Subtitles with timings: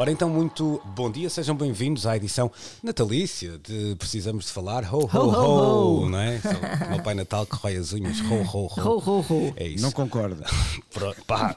[0.00, 2.52] Ora então, muito bom dia, sejam bem-vindos à edição
[2.84, 4.84] natalícia de Precisamos de Falar.
[4.94, 6.08] Ho, ho, ho, Ho, ho.
[6.08, 6.40] não é?
[6.86, 8.20] O meu pai Natal que rói as unhas.
[8.20, 8.80] Ho, ho, ho.
[8.80, 9.52] Ho, ho, ho.
[9.56, 9.82] É isso.
[9.82, 10.46] Não concorda.
[10.94, 11.56] Pronto, pá.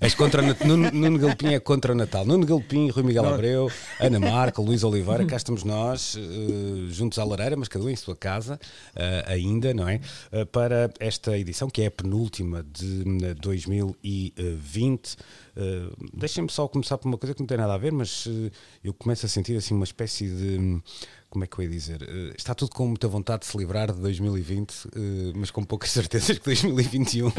[0.00, 2.24] És contra Nuno, Nuno Galpim é contra o Natal.
[2.24, 3.68] Nuno Galpim, Rui Miguel Abreu,
[3.98, 7.96] Ana Marca, Luís Oliveira, cá estamos nós, eh, juntos à lareira, mas cada um em
[7.96, 8.60] sua casa,
[8.94, 10.00] eh, ainda, não é?
[10.30, 15.16] Eh, para esta edição, que é a penúltima de eh, 2020.
[15.56, 18.50] Eh, Deixem-me só começar por uma coisa que não tem nada a ver, mas eh,
[18.84, 20.82] eu começo a sentir assim uma espécie de.
[21.28, 22.02] Como é que eu ia dizer?
[22.02, 25.90] Eh, está tudo com muita vontade de se livrar de 2020, eh, mas com poucas
[25.92, 27.28] certezas que 2021.
[27.28, 27.32] Hum,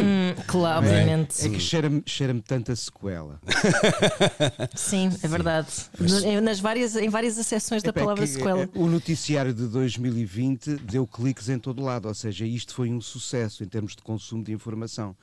[0.48, 1.46] claro, obviamente.
[1.46, 3.40] É que cheira-me cheira tanta sequela.
[4.76, 5.68] Sim, é verdade.
[6.00, 8.70] No- Nas várias, em várias acessões da é palavra que, sequela.
[8.76, 13.64] O noticiário de 2020 deu cliques em todo lado, ou seja, isto foi um sucesso
[13.64, 15.16] em termos de consumo de informação.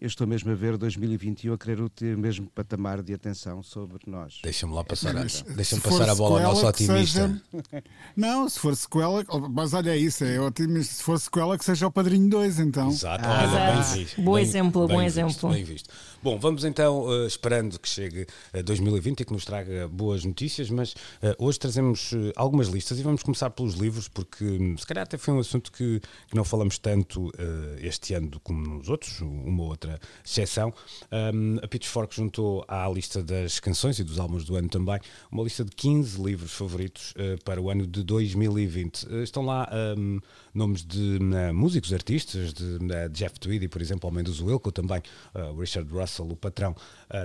[0.00, 3.98] Eu estou mesmo a ver 2021 a querer ter o mesmo patamar de atenção sobre
[4.08, 4.40] nós.
[4.42, 7.40] Deixa-me lá passar, a, Mas deixa se passar a bola ao nosso otimista.
[7.62, 7.84] seja-
[8.16, 10.92] Não, se for sequela, mas olha isso, é otimista.
[10.94, 12.88] Se for sequela, que seja o Padrinho 2, então.
[12.90, 13.72] Exato, Ah, olha, exato.
[13.94, 14.22] bem visto.
[14.22, 15.50] Bom bem- exemplo, bem bom visto, exemplo.
[15.50, 15.88] Bem visto.
[16.20, 20.68] Bom, vamos então, eh, esperando que chegue eh, 2020 e que nos traga boas notícias,
[20.68, 25.04] mas eh, hoje trazemos algumas listas e vamos começar pelos livros, porque hum, se calhar
[25.04, 27.30] até foi um assunto que, que não falamos tanto
[27.78, 30.72] este ano como nos outros, uma ou outra exceção.
[31.10, 35.42] Um, a Pitchfork juntou à lista das canções e dos álbuns do ano também uma
[35.42, 39.06] lista de 15 livros favoritos eh, para o ano de 2020.
[39.10, 40.20] Eh, estão lá hum,
[40.54, 42.78] nomes de hum, músicos, artistas, de
[43.10, 45.02] Jeff Tweedy, por exemplo, Homem dos Wilco, também
[45.34, 46.74] eh, Richard Russell, o patrão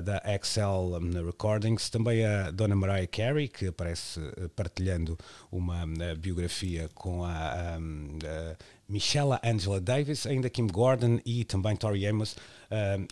[0.04, 4.20] da Excel hum, Recordings, também a Dona Mariah Carey, que aparece
[4.56, 5.18] partilhando
[5.52, 5.86] uma
[6.18, 8.56] biografia com a, hum, a
[8.90, 12.38] Michelle Angela Davis, ainda Kim Gordon e também Tori Amos, um,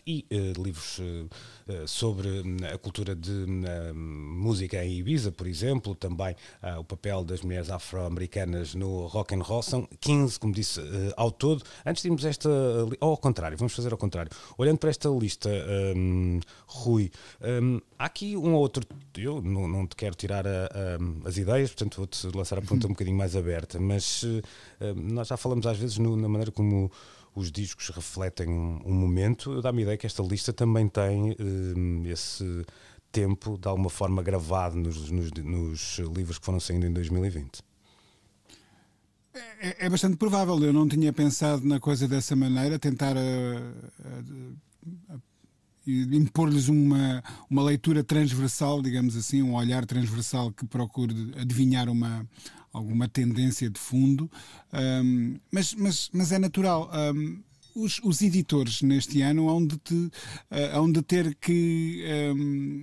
[0.06, 1.26] e eh, livros eh,
[1.68, 3.64] eh, sobre hum, a cultura de hum,
[3.96, 9.42] música em Ibiza, por exemplo, também ah, o papel das mulheres afro-americanas no rock and
[9.42, 10.80] roll, são 15, como disse,
[11.16, 11.64] ao todo.
[11.86, 12.50] Antes de irmos esta,
[13.00, 14.32] ou ao contrário, vamos fazer ao contrário.
[14.58, 15.50] Olhando para esta lista,
[15.96, 17.12] hum, Rui,
[17.42, 18.86] hum, há aqui um ou outro,
[19.18, 22.88] eu não, não te quero tirar a- a- as ideias, portanto vou-te lançar a pergunta
[22.88, 24.42] um bocadinho mais aberta, mas hum,
[25.14, 26.92] nós já falamos às vezes no- na maneira como
[27.36, 32.66] os discos refletem um, um momento, dá-me ideia que esta lista também tem hum, esse
[33.12, 37.62] tempo de alguma forma gravado nos, nos- nos livros que foram saindo em 2020.
[39.60, 40.58] É, é bastante provável.
[40.64, 43.62] Eu não tinha pensado na coisa dessa maneira, tentar eh,
[44.06, 45.18] eh,
[45.88, 52.28] impor-lhes uma, uma leitura transversal, digamos assim, um olhar transversal que procure adivinhar uma,
[52.74, 54.30] alguma tendência de fundo.
[54.72, 56.90] Ahm, mas, mas, mas é natural.
[56.92, 57.40] Ahm,
[57.76, 60.10] os, os editores neste ano hão de, te,
[60.50, 62.04] eh, hão de ter que.
[62.08, 62.82] ahm,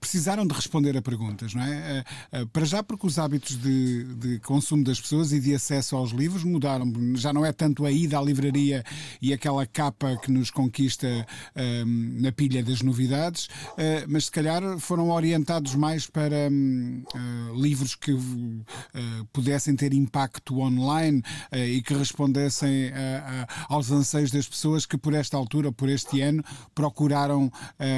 [0.00, 1.98] precisaram de responder a perguntas, não é?
[1.98, 5.94] Eh, eh, Para já porque os hábitos de, de consumo das pessoas e de acesso
[5.94, 6.90] aos livros mudaram.
[7.16, 8.82] Já não é tanto a ida à livraria
[9.20, 11.06] e aquela capa que nos conquista
[11.54, 17.18] ehm, na pilha das novidades, eh, mas se calhar foram orientados mais para hum, eh,
[17.60, 19.00] livros que eh,
[19.32, 21.22] pudessem ter impacto online
[21.52, 26.20] e que respondessem a- a- aos anseios das pessoas que por esta altura, por este
[26.22, 26.42] ano,
[26.74, 27.50] procuraram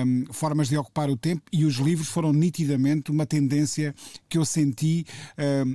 [0.05, 3.95] hum, formas de ocupar o tempo e os livros foram nitidamente uma tendência
[4.29, 5.05] que eu senti.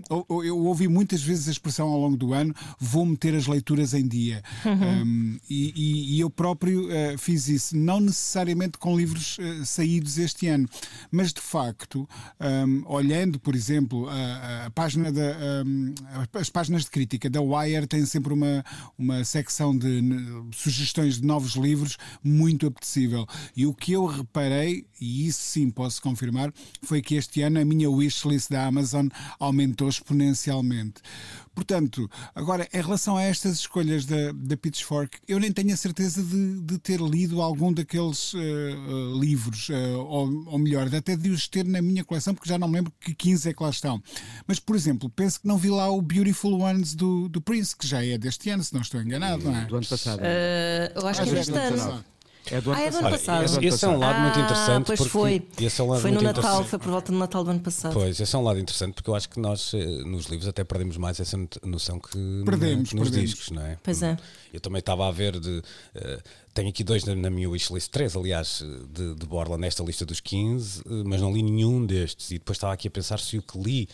[0.10, 3.94] ou eu ouvi muitas vezes a expressão ao longo do ano: vou meter as leituras
[3.94, 4.42] em dia.
[4.66, 10.18] Hum, e, e- e eu próprio eh, fiz isso, não necessariamente com livros eh, saídos
[10.18, 10.68] este ano,
[11.12, 12.08] mas de facto,
[12.68, 15.94] hum, olhando, por exemplo, a, a página da, hum,
[16.34, 18.64] as páginas de crítica da Wire têm sempre uma,
[18.98, 20.02] uma secção de
[20.52, 23.26] sugestões de novos livros muito apetecível.
[23.56, 27.66] E o que eu reparei, e isso sim posso confirmar, foi que este ano a
[27.66, 29.08] minha wishlist da Amazon
[29.40, 31.02] aumentou exponencialmente.
[31.58, 36.22] Portanto, agora, em relação a estas escolhas da, da Pitchfork, eu nem tenho a certeza
[36.22, 41.16] de, de ter lido algum daqueles eh, eh, livros, eh, ou, ou melhor, de até
[41.16, 43.64] de os ter na minha coleção, porque já não me lembro que 15 é que
[43.64, 44.00] lá estão.
[44.46, 47.88] Mas, por exemplo, penso que não vi lá o Beautiful Ones do, do Prince, que
[47.88, 49.66] já é deste ano, se não estou enganado, não é?
[49.66, 50.22] Do ano passado.
[50.96, 52.06] Eu acho que é deste é ano.
[52.52, 53.44] É do ano Ah, é do ano passado.
[53.44, 54.86] É do ano Esse é um lado muito Ah, interessante.
[54.88, 55.48] Pois porque foi.
[55.60, 57.60] Esse é um lado Foi no muito Natal, foi por volta do Natal do ano
[57.60, 57.94] passado.
[57.94, 60.64] Pois, esse é um lado interessante porque eu acho que nós eh, nos livros até
[60.64, 63.30] perdemos mais essa noção que Perdemos, nos perdemos.
[63.32, 63.78] discos, não é?
[63.84, 64.18] Pois é.
[64.54, 65.62] Eu também estava a ver de.
[65.96, 66.20] eh,
[66.58, 70.20] tenho aqui dois na, na minha wishlist, três aliás, de, de Borla nesta lista dos
[70.20, 72.32] 15, eh, mas não li nenhum destes.
[72.32, 73.88] E depois estava aqui a pensar se o que li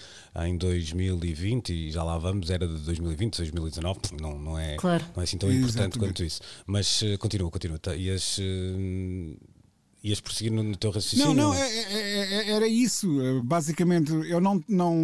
[0.46, 5.04] em 2020, e já lá vamos, era de 2020, 2019, porque não, não, é, Claro.
[5.14, 6.00] não é assim tão importante Exatamente.
[6.00, 6.42] quanto isso.
[6.66, 7.78] Mas eh, continua, continua.
[7.78, 9.36] Tá, Ias, eh,
[10.04, 11.28] ias prosseguir no, no teu raciocínio?
[11.28, 13.22] Não, não, é- é- é- era isso.
[13.22, 14.96] Eh, Basicamente, eu não, não,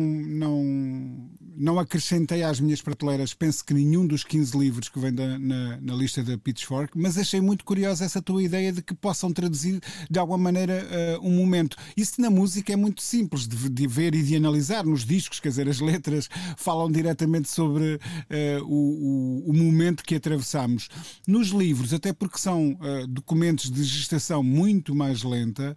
[0.43, 5.39] não, não acrescentei às minhas prateleiras, penso que nenhum dos 15 livros que vem da-
[5.39, 9.31] na, na lista da Pitchfork, mas achei muito curiosa essa tua ideia de que possam
[9.31, 9.79] traduzir
[10.09, 11.77] de alguma maneira eh, um momento.
[11.95, 15.49] Isso na música é muito simples de, de ver e de analisar nos discos, quer
[15.49, 17.99] dizer, as letras falam diretamente sobre
[18.29, 20.89] eh, o, o- o momento que atravessamos.
[21.27, 25.75] Nos livros, até porque são eh, documentos de gestação muito mais lenta,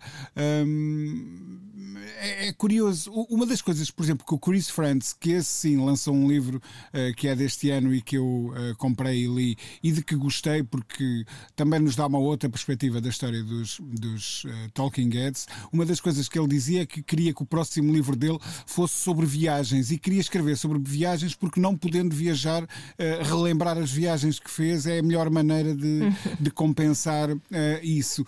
[0.66, 1.60] hum,
[2.18, 3.10] é, é curioso.
[3.28, 6.60] Uma das coisas, por exemplo, que o Chris Frantz, que esse sim lançou um livro
[6.92, 10.14] eh, que é deste ano e que eu eh, comprei e li e de que
[10.14, 11.24] gostei porque
[11.54, 15.46] também nos dá uma outra perspectiva da história dos, dos eh, Talking Heads.
[15.72, 18.94] Uma das coisas que ele dizia é que queria que o próximo livro dele fosse
[18.94, 22.66] sobre viagens e queria escrever sobre viagens porque não podendo viajar,
[23.22, 26.00] relembrar as viagens que fez é a melhor maneira de,
[26.40, 27.28] de compensar
[27.82, 28.24] isso.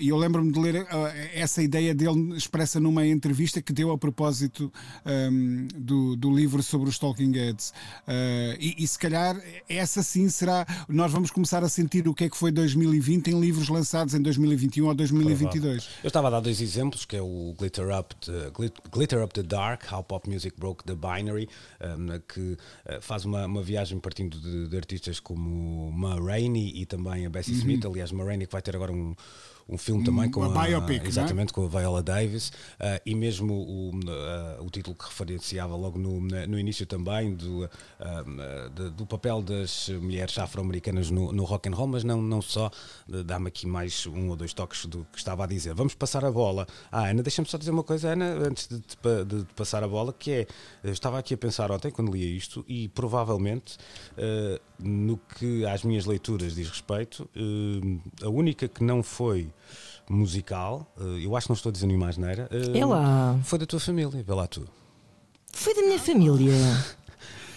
[0.00, 3.96] E eu lembro-me de ler eh, essa ideia dele expressa numa entrevista que deu a
[3.96, 4.70] propósito
[5.06, 7.72] ehm, do, do livro sobre os Talking Heads.
[8.06, 10.66] Eh, e, e se calhar essa sim será.
[10.86, 14.20] Nós vamos começar a sentir o que é que foi 2020 em livros lançados em
[14.20, 15.88] 2021 ou 2022.
[16.04, 19.32] Eu estava a dar dois exemplos, que é o Glitter Up the, Glit- Glitter Up
[19.32, 21.48] the Dark, How Pop Music Broke the Binary,
[21.80, 26.84] um, que uh, faz uma, uma viagem partindo de, de artistas como Ma Rainey e
[26.84, 27.84] também a Bessie Smith.
[27.86, 29.14] Aliás, Ma Rainey que vai ter agora um,
[29.68, 31.06] um filme também com a, biopic, é?
[31.08, 35.98] exatamente com a Viola Davis uh, e mesmo o, uh, o título que referenciava logo
[35.98, 37.68] no, no início também do, uh,
[38.74, 42.70] de- do papel das mulheres afro-americanas no, no rock and roll, mas não, não só,
[43.26, 45.74] dá-me aqui mais um ou dois toques do que estava a dizer.
[45.74, 46.66] Vamos passar a bola.
[46.90, 49.88] Ah, Ana, deixa-me só dizer uma coisa, Ana, antes de, pa- de te passar a
[49.88, 50.46] bola, que é,
[50.82, 53.76] eu estava aqui a pensar ontem quando lia isto e provavelmente
[54.78, 57.28] no que às minhas leituras diz respeito,
[58.22, 59.50] a única que não foi
[60.10, 63.38] musical, uh, eu acho que não estou a dizer nenhuma asneira, uh, É lá.
[63.44, 64.66] foi da tua família, vê lá tu.
[65.52, 66.52] Foi da minha família.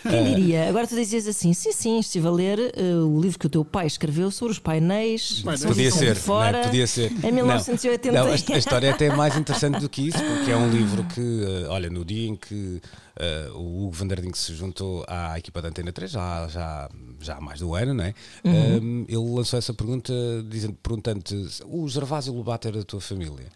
[0.01, 0.67] Quem diria?
[0.67, 3.63] Agora tu dizias assim: sim, sim, estive a ler eh, o livro que o teu
[3.63, 5.43] pai escreveu sobre os painéis.
[5.57, 6.63] São Podia ser, de fora, não é?
[6.63, 7.11] podia ser.
[7.23, 8.11] Em 1980.
[8.17, 10.71] Não, não, a, a história é até mais interessante do que isso, porque é um
[10.71, 12.81] livro que, eh, olha, no dia em que
[13.19, 16.89] eh, o Hugo Vanderding se juntou à equipa da Antena 3, já, já,
[17.21, 18.13] já há mais de um ano, não é?
[18.43, 19.05] Uhum.
[19.07, 20.13] Eh, ele lançou essa pergunta
[20.49, 21.35] dizendo, perguntando-te:
[21.65, 23.47] o Gervásio Lobato era da tua família?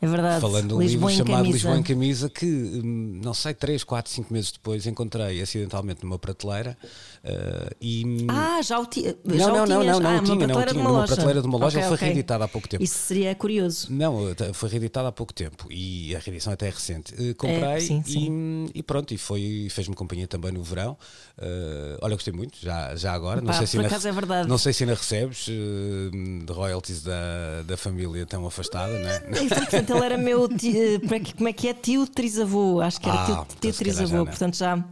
[0.00, 0.40] É verdade.
[0.40, 1.52] Falando de um livro chamado camisa.
[1.52, 6.18] Lisboa em Camisa, que hum, não sei, 3, 4, 5 meses depois encontrei acidentalmente numa
[6.18, 6.76] prateleira
[7.24, 8.26] eh, e.
[8.28, 9.02] Ah, já o, ti...
[9.02, 11.06] já não, o não, não, não, não, ah, o tinha, não, tinha, uma numa loja.
[11.06, 12.08] prateleira de uma loja, Ok, ele foi ok.
[12.08, 12.82] reeditado há pouco tempo.
[12.84, 13.86] Isso seria curioso.
[13.90, 14.18] Não,
[14.52, 17.14] foi reeditado há pouco tempo e a reedição até é recente.
[17.18, 18.66] Eh, comprei É, sim, e- sim.
[18.74, 20.96] E, pronto, e foi fez-me companhia também no verão.
[21.38, 23.40] Eh, olha, gostei muito, já, já agora.
[23.40, 24.48] não Pá, sei se acaso é verdade.
[24.48, 29.22] Não sei se ainda recebes eh, de royalties da, da família tão afastada, não é?
[29.42, 31.74] Então, portanto, ele era meu tio, como é que- como é que é?
[31.74, 34.26] Tio trisavô, acho que era Ah, tio, então tio já trisavô, não.
[34.26, 34.84] portanto já,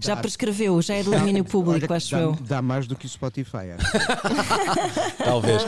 [0.00, 2.36] já prescreveu, já é do domínio público, Olha, acho dá, eu.
[2.40, 3.72] dá mais do que o Spotify.
[3.76, 3.92] acho.
[5.24, 5.62] Talvez.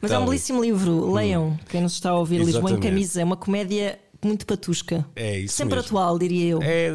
[0.00, 0.24] Mas é um Talvez.
[0.24, 2.80] belíssimo livro, leiam, quem nos está a ouvir, Lisboa em.
[2.80, 5.04] Camisa, é uma comédia muito patusca.
[5.16, 5.88] É isso Sempre mesmo.
[5.98, 6.62] atual, diria eu.
[6.62, 6.90] É,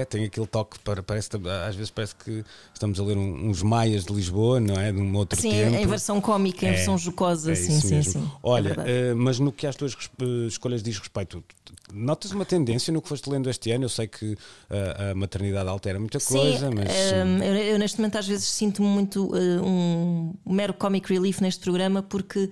[0.00, 1.28] é, tem aquele toque, para, parece,
[1.68, 4.90] às vezes parece que estamos a ler um- uns maias de Lisboa, não é?
[4.90, 5.76] De um outro Sim, tempo.
[5.76, 8.12] em versão cómica, em É, versão jocosa, é sim, sim, mesmo.
[8.12, 8.30] sim.
[8.42, 8.90] Olha, É verdade.
[8.90, 11.44] eh, mas no que às tuas eh, escolhas diz respeito,
[11.92, 13.84] notas uma tendência no que foste lendo este ano?
[13.84, 14.36] Eu sei que
[14.70, 16.90] eh, a maternidade altera muita coisa, Sim, mas.
[16.90, 21.60] hum, eu, eu neste momento às vezes sinto-me muito uh, um mero comic relief neste
[21.62, 22.50] programa porque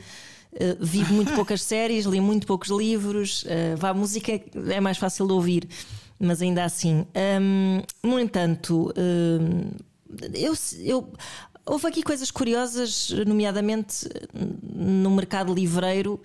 [0.52, 4.32] uh, vi muito poucas séries, li muito poucos livros, uh, vá, a música
[4.68, 5.68] é mais fácil de ouvir,
[6.18, 7.06] mas ainda assim.
[7.40, 8.92] Hum, no entanto,
[10.34, 11.12] eu, eu-
[11.64, 14.08] houve aqui coisas curiosas, nomeadamente
[14.62, 16.20] no mercado livreiro.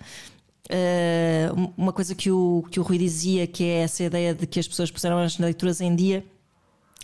[0.68, 4.58] Uh, uma coisa que o, que o Rui dizia, que é essa ideia de que
[4.58, 6.24] as pessoas puseram as leituras em dia,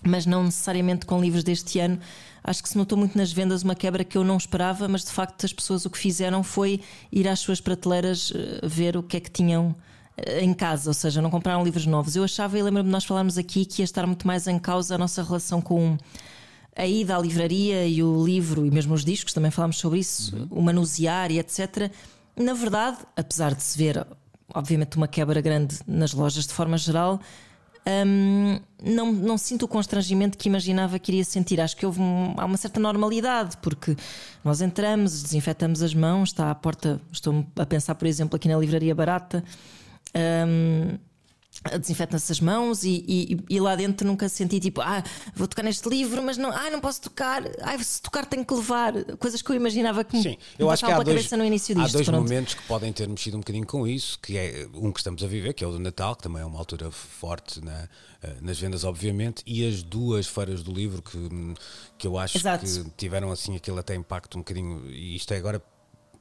[0.05, 1.99] mas não necessariamente com livros deste ano.
[2.45, 5.11] Acho que se notou muito nas vendas uma quebra que eu não esperava, mas de
[5.11, 6.81] facto as pessoas o que fizeram foi
[7.11, 9.75] ir às suas prateleiras eh, ver o que é que tinham
[10.17, 12.17] eh, em casa, ou seja, não compraram livros novos.
[12.17, 14.97] Eu achava, e lembro-me de nós falarmos aqui, que ia estar muito mais em causa
[14.97, 15.97] a nossa relação com
[16.75, 20.49] a ida à livraria e o livro, e mesmo os discos, também falámos sobre isso,
[20.51, 21.91] o manusear e etc.
[22.37, 24.07] na verdade, apesar de se ver,
[24.53, 27.21] obviamente, uma quebra grande nas lojas de forma geral,
[28.07, 31.61] hum, não, não sinto o constrangimento que imaginava que iria sentir.
[31.61, 33.97] Acho que houve um- há uma certa normalidade, porque
[34.45, 37.01] nós entramos, desinfetamos as mãos, está à porta.
[37.12, 39.43] Estou a pensar, por exemplo, aqui na livraria barata.
[40.15, 40.99] hum,
[41.79, 45.03] desinfetam-se as mãos e, e- e lá dentro nunca senti tipo, ah,
[45.35, 48.55] vou tocar neste livro, mas não, ah, não posso tocar, ah, se tocar tenho que
[48.55, 48.93] levar.
[49.19, 51.83] Coisas que eu imaginava que me Sim, eu acho que há dois, no início há
[51.83, 51.93] disto.
[51.95, 52.23] dois pronto.
[52.23, 55.27] momentos que podem ter mexido um bocadinho com isso, que é um que estamos a
[55.27, 57.89] viver, que é o do Natal, que também é uma altura forte na-
[58.23, 61.55] eh, nas vendas, obviamente, e as duas feiras do livro que, hum,
[61.99, 62.65] que eu acho Exato.
[62.65, 65.63] que tiveram assim aquele até impacto um bocadinho, e isto é agora.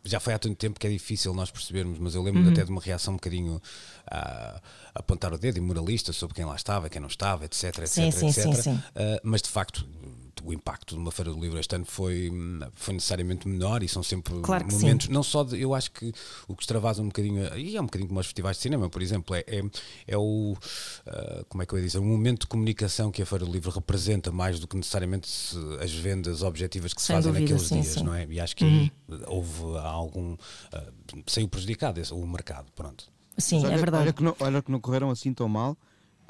[0.03, 2.51] Já foi há tanto tempo que é difícil nós percebermos, mas eu lembro Uhum.
[2.51, 3.61] até de uma reação um bocadinho
[4.09, 4.59] a,
[4.95, 7.65] a apontar o dedo e moralista sobre quem lá estava, quem não estava, etc.
[7.65, 8.43] etc, Sim, sim, etc.
[8.43, 8.73] sim, sim.
[8.73, 9.87] Uh, mas de facto
[10.43, 12.31] o impacto de uma feira do livro este ano foi,
[12.73, 15.13] foi necessariamente menor e são sempre Claro momentos, sim.
[15.13, 16.11] não só de, eu acho que
[16.47, 19.01] o que extravasa um bocadinho, e é um bocadinho como os festivais de cinema, por
[19.01, 19.61] exemplo, é, é,
[20.07, 23.25] é o uh, como é que eu ia dizer, o momento de comunicação que a
[23.25, 27.15] Feira do Livro representa mais do que necessariamente se- as vendas objetivas que se Sem
[27.15, 27.99] fazem dúvida, naqueles sim, dias, sim.
[28.01, 28.05] Uhum.
[28.07, 28.25] não é?
[28.29, 28.91] E acho que aí
[29.27, 30.37] houve algum uh,
[31.27, 33.05] saiu prejudicado esse- o mercado, pronto.
[33.37, 34.03] Sim, Mas é olha, verdade.
[34.03, 35.77] Olha que, não, olha que não correram assim tão mal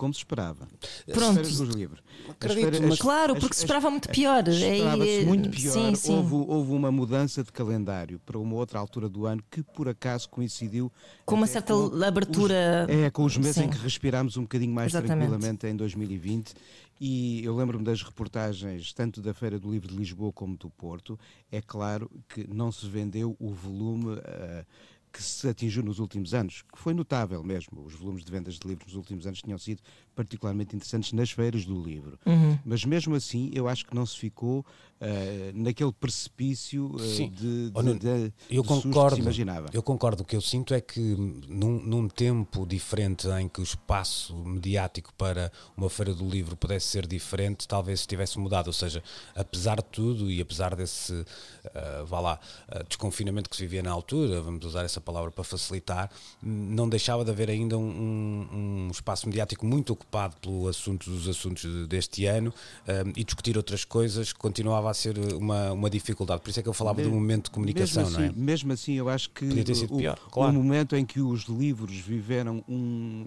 [0.02, 0.68] como se esperava.
[1.06, 1.22] Pronto.
[1.22, 2.02] As feiras dos livros.
[2.30, 4.48] Acredito, feiras- mas- as- Claro, as- porque se as- esperava muito pior.
[4.48, 5.72] Esperava-se muito pior.
[5.74, 6.16] Sim, sim.
[6.16, 10.28] Houve, houve uma mudança de calendário para uma outra altura do ano que por acaso
[10.30, 10.92] coincidiu
[11.26, 12.88] Com uma certa com abertura.
[12.90, 13.66] os- é, com os meses Sim.
[13.66, 15.28] em que respirámos um bocadinho mais Exatamente.
[15.30, 16.54] tranquilamente em 2020.
[17.00, 21.18] E eu lembro-me das reportagens tanto da Feira do Livro de Lisboa como do Porto.
[21.52, 24.64] É claro que não se vendeu o volume ah,
[25.12, 27.84] que se atingiu nos últimos anos, que foi notável mesmo.
[27.84, 29.82] Os volumes de vendas de livros nos últimos anos tinham sido
[30.24, 32.18] particularmente interessantes nas feiras do livro.
[32.26, 32.58] Uhum.
[32.66, 34.66] Mas mesmo assim, eu acho que não se ficou
[35.00, 35.06] ah,
[35.54, 37.30] naquele precipício Sim.
[37.30, 39.16] de, de, Oh, de- Eu de susto que concordo.
[39.16, 39.68] se imaginava.
[39.74, 40.24] Eu concordo.
[40.24, 41.00] O que eu sinto é que
[41.48, 46.88] num, num tempo diferente em que o espaço mediático para uma feira do livro pudesse
[46.88, 48.68] ser diferente, talvez se tivesse mudado.
[48.68, 49.02] Ou seja,
[49.36, 51.26] apesar de tudo e apesar desse
[51.74, 55.44] ah, vá lá, ah, desconfinamento que se vivia na altura, vamos usar essa palavra para
[55.44, 56.10] facilitar,
[56.44, 58.48] não deixava de haver ainda um, um-
[58.88, 60.11] um espaço mediático muito ocupado
[60.42, 62.54] pelo assunto dos assuntos de- deste ano
[62.88, 66.42] ah, e discutir outras coisas continuava a ser uma, uma dificuldade.
[66.42, 68.30] Por isso é que eu falava do Mesmo- momento de comunicação, mesmo não é?
[68.30, 70.54] assim, Mesmo assim, eu acho que Podia ter sido o, pior, o claro.
[70.54, 72.74] momento em que os livros viveram um,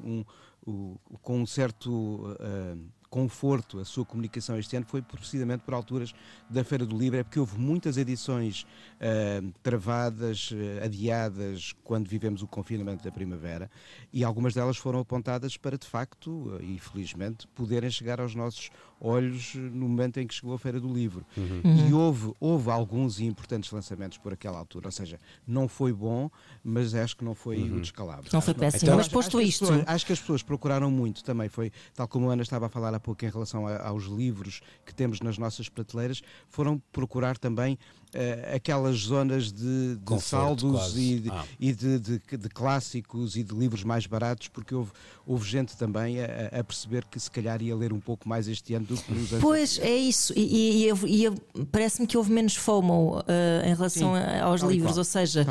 [0.05, 0.25] um-
[0.67, 2.77] o- com um certo ah,
[3.15, 6.13] conforto a sua comunicação este ano foi precisamente por alturas
[6.51, 8.67] da Feira do Livro, é porque houve muitas edições
[9.01, 13.71] ah, travadas, ah, adiadas quando vivemos o confinamento da primavera
[14.13, 18.69] e algumas delas foram apontadas para de facto ah, e felizmente poderem chegar aos nossos
[19.07, 21.25] olhos no momento em que chegou a Feira do Livro.
[21.37, 21.89] Uhum.
[21.89, 26.31] E houve, houve alguns e importantes lançamentos por aquela altura, ou seja, não foi bom,
[26.63, 27.77] mas acho que não foi Uhum.
[27.77, 28.29] o descalabro.
[28.33, 28.83] Não Acho foi que péssimo.
[28.85, 29.67] Então- Mas posto acho isto.
[29.67, 31.49] pessoas- acho que as pessoas procuraram muito também.
[31.49, 34.61] Foi tal como a Ana estava a falar há pouco em relação a- aos livros
[34.87, 37.79] que temos nas nossas prateleiras, foram procurar também
[38.15, 41.01] eh, aquelas zonas de, de Conforto, saldos quase.
[41.01, 41.45] e, de, Ah.
[41.61, 44.91] e de, de- de clássicos e de livros mais baratos, porque houve,
[45.27, 48.75] houve gente também a, a perceber que se calhar ia ler um pouco mais este
[48.75, 52.31] ano do que nos anos Pois é isso, e, e- e e parece-me que houve
[52.33, 54.99] menos FOMO eh, em relação Sim, a- aos livros, qual.
[54.99, 55.47] ou seja,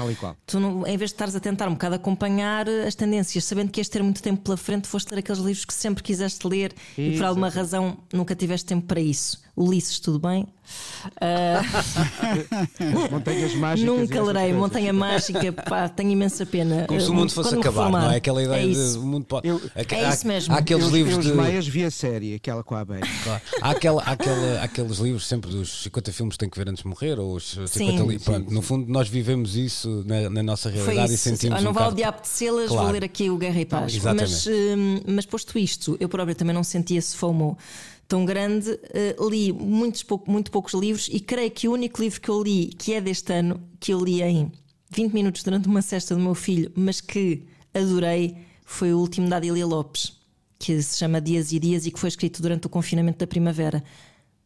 [0.45, 3.71] tu não- em vez de estares a tentar um bocado acompanhar eh, as tendências, sabendo
[3.71, 6.73] que ias ter muito tempo pela frente, foste ler aqueles livros que sempre quiseste ler
[6.97, 9.41] e por alguma razão nunca tiveste tempo para isso.
[9.55, 10.47] Ulisses, tudo bem?
[11.19, 11.61] Ah,
[13.11, 13.81] Montanhas mágicas.
[13.81, 14.53] e nunca lerei.
[14.53, 16.85] Montanha Mágica, pá, tenho imensa pena.
[16.87, 18.15] Como se o Eh, mundo fosse quando acabar, não é?
[18.17, 19.47] Aquela ideia É de mundo pode.
[19.47, 20.53] Eu- Aque- É há- isso mesmo.
[20.53, 21.29] Há aqueles eu, livros eu, de.
[21.31, 23.01] os Maias vi a série, aquela com a abelha.
[23.23, 23.41] Claro.
[23.61, 26.83] Há, aquela, há aquela- aqueles livros sempre dos 50 filmes que tem que ver antes
[26.83, 28.07] de morrer, ou os 50 Sim.
[28.07, 31.23] li- Pronto, no fundo, nós vivemos isso na, na nossa realidade e isso.
[31.23, 31.59] sentimos.
[31.59, 32.83] Ah, não um vale o bocado- diabo de selas, Claro.
[32.83, 33.97] vou ler aqui o Guerra e Paz.
[33.99, 37.57] Mas, hum, mas posto isto, eu própria também não senti esse FOMO
[38.13, 38.79] tão grande.
[38.93, 42.67] Eh, li muitos, muito poucos livros e creio que o único livro que eu li,
[42.67, 44.51] que é deste ano, que eu li em
[44.91, 49.37] 20 minutos durante uma cesta do meu filho, mas que adorei, foi o último da
[49.37, 50.13] Adília Lopes,
[50.59, 53.83] que se chama Dias e Dias e que foi escrito durante o confinamento da primavera.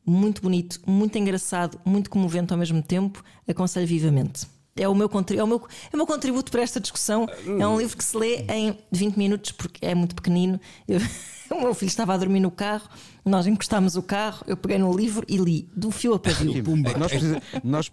[0.06, 3.22] Muito bonito, muito engraçado, muito comovente ao mesmo tempo.
[3.46, 4.48] Aconselho vivamente.
[4.78, 7.28] É o, meu, contri- é, o meu, é o meu contributo para esta discussão.
[7.60, 10.60] É um livro que se lê em 20 minutos, porque é muito pequenino.
[10.88, 11.00] Eu-
[11.52, 12.88] o meu filho estava a dormir no carro,
[13.24, 16.54] nós encostámos o carro, eu peguei no livro e li, do fio a pavio.
[16.98, 17.92] Nós, precisa- nós,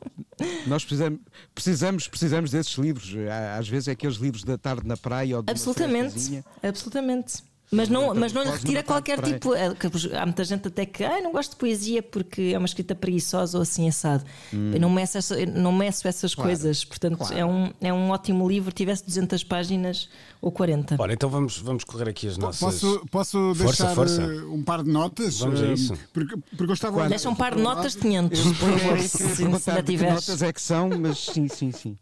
[0.66, 1.20] nós precisamos,
[1.54, 3.12] precisamos, precisamos desses livros.
[3.58, 7.42] Às vezes é aqueles livros da tarde na praia ou de uma Absolutamente, absolutamente.
[7.70, 9.52] Mas não, mas não lhe retira qualquer tipo.
[9.54, 12.66] é, que Há muita gente até que ah, não gosto de poesia porque é uma
[12.66, 14.22] escrita preguiçosa ou assim assado.
[14.52, 16.84] Eu não meço, essa- não meço essas coisas.
[16.84, 18.70] Portanto, é, um, é um ótimo livro.
[18.70, 20.08] Tivesse 200 páginas
[20.40, 20.96] ou 40.
[20.98, 22.60] Ora, então vamos, vamos correr aqui as nossas.
[22.60, 24.22] Posso, posso Força, deixar força.
[24.22, 25.38] eh, um par de notas?
[25.40, 25.94] Vamos a Eh, isso.
[26.12, 29.42] Porque, porque eu estava Deixa um par de notas de 500, por favor, Era se,
[29.44, 30.14] ainda tiveres.
[30.14, 31.96] notas é que são, mas sim, sim, sim.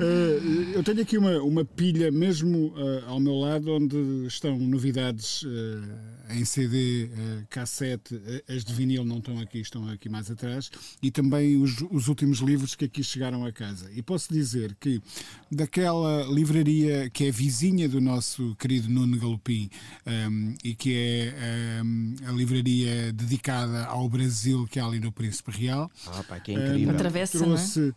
[0.00, 5.44] Eh, eu tenho aqui uma, uma pilha mesmo eh, ao meu lado onde estão novidades
[5.46, 7.10] eh, em CD,
[7.48, 10.70] cassete, as de vinil não estão aqui, estão aqui mais atrás,
[11.02, 13.90] e também os, os últimos livros que aqui chegaram a casa.
[13.92, 15.02] E posso dizer que
[15.50, 19.68] daquela livraria que é vizinha do nosso querido Nuno Galopim
[20.06, 25.50] ehm, e que é ehm, a livraria dedicada ao Brasil que há ali no Príncipe
[25.50, 26.94] Real, Ah, pá, que é incrível.
[26.94, 27.92] Atravessa, não é?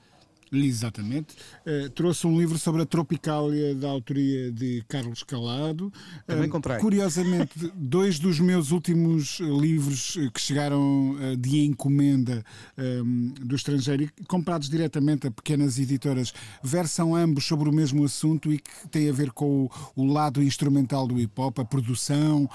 [0.53, 1.36] Exatamente.
[1.65, 5.91] Eh, trouxe um livro sobre a Tropicália da autoria de Carlos Calado.
[6.27, 6.77] Também Eh, comprei.
[6.77, 12.43] Curiosamente, dois dos meus últimos eh, livros que chegaram eh, de encomenda
[12.77, 13.01] eh,
[13.41, 16.33] do estrangeiro e comprados diretamente a pequenas editoras,
[16.63, 20.41] versam ambos sobre o mesmo assunto e que tem a ver com o, o lado
[20.41, 22.50] instrumental do hip hop, a produção,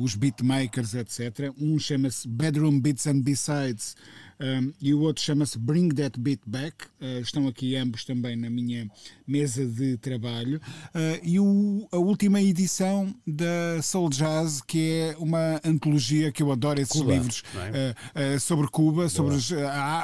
[0.00, 1.52] os beatmakers, etc.
[1.60, 3.96] Um chama-se Bedroom Beats and Besides.
[4.42, 6.86] Um, e o outro chama-se Bring That Beat Back.
[7.00, 8.90] Uh, estão aqui ambos também na minha
[9.26, 10.60] mesa de trabalho.
[10.88, 16.50] Uh, e o- a última edição da Soul Jazz, que é uma antologia que eu
[16.50, 19.56] adoro esses Cuba, livros não uh, uh, sobre Cuba, sobre os, uh,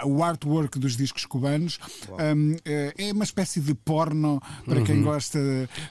[0.06, 1.78] o artwork dos discos cubanos.
[2.08, 2.58] Um, uh,
[2.96, 5.38] é uma espécie de porno para quem gosta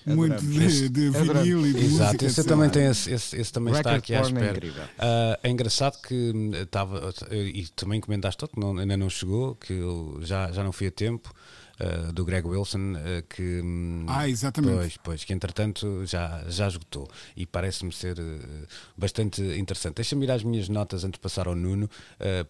[0.05, 2.25] muito de, de vinil e de Exato, música.
[2.25, 4.89] esse também tem esse, esse, esse também está aqui à é espera.
[4.97, 9.72] Ah, é engraçado que hum, estava e também comentaste que não, ainda não chegou, que
[9.72, 11.34] eu já, já não fui a tempo.
[11.79, 14.75] ah, do Greg Wilson ah, que hum, Ah, exatamente.
[14.75, 18.65] pois, pois, que entretanto já, já esgotou e parece-me ser eh,
[18.98, 19.96] bastante interessante.
[19.96, 21.89] Deixa-me ir às minhas notas antes de passar ao Nuno,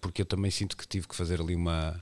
[0.01, 2.01] porque eu também sinto que tive que fazer ali uma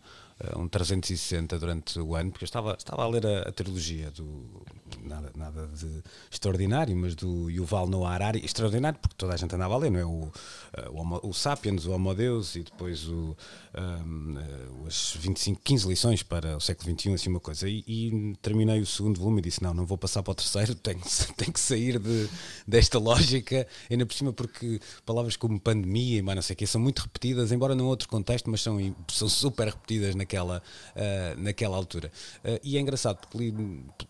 [0.56, 4.65] um 360 durante o ano, porque eu estava, estava a ler a, a trilogia do
[5.04, 9.74] nada, nada de extraordinário, mas do Yuval Noah Harari, extraordinário porque toda a gente andava
[9.74, 10.06] a ler, não é?
[10.06, 10.32] O,
[10.74, 13.36] eh, o, o Sapiens, o Homo Deus e depois o,
[13.74, 17.67] ahm, eh, as 25, 15 lições para o século XXI, assim uma coisa.
[17.69, 20.76] E, e terminei o segundo volume e disse: Não, não vou passar para o terceiro,
[20.76, 21.02] tenho,
[21.38, 22.30] tenho que sair de,
[22.67, 26.67] desta lógica, ainda por cima, porque palavras como pandemia e mais não sei o que
[26.67, 30.61] são muito repetidas, embora num outro contexto, mas são, são super repetidas naquela,
[30.95, 32.11] ah, naquela altura.
[32.43, 33.53] Ah, e é engraçado, porque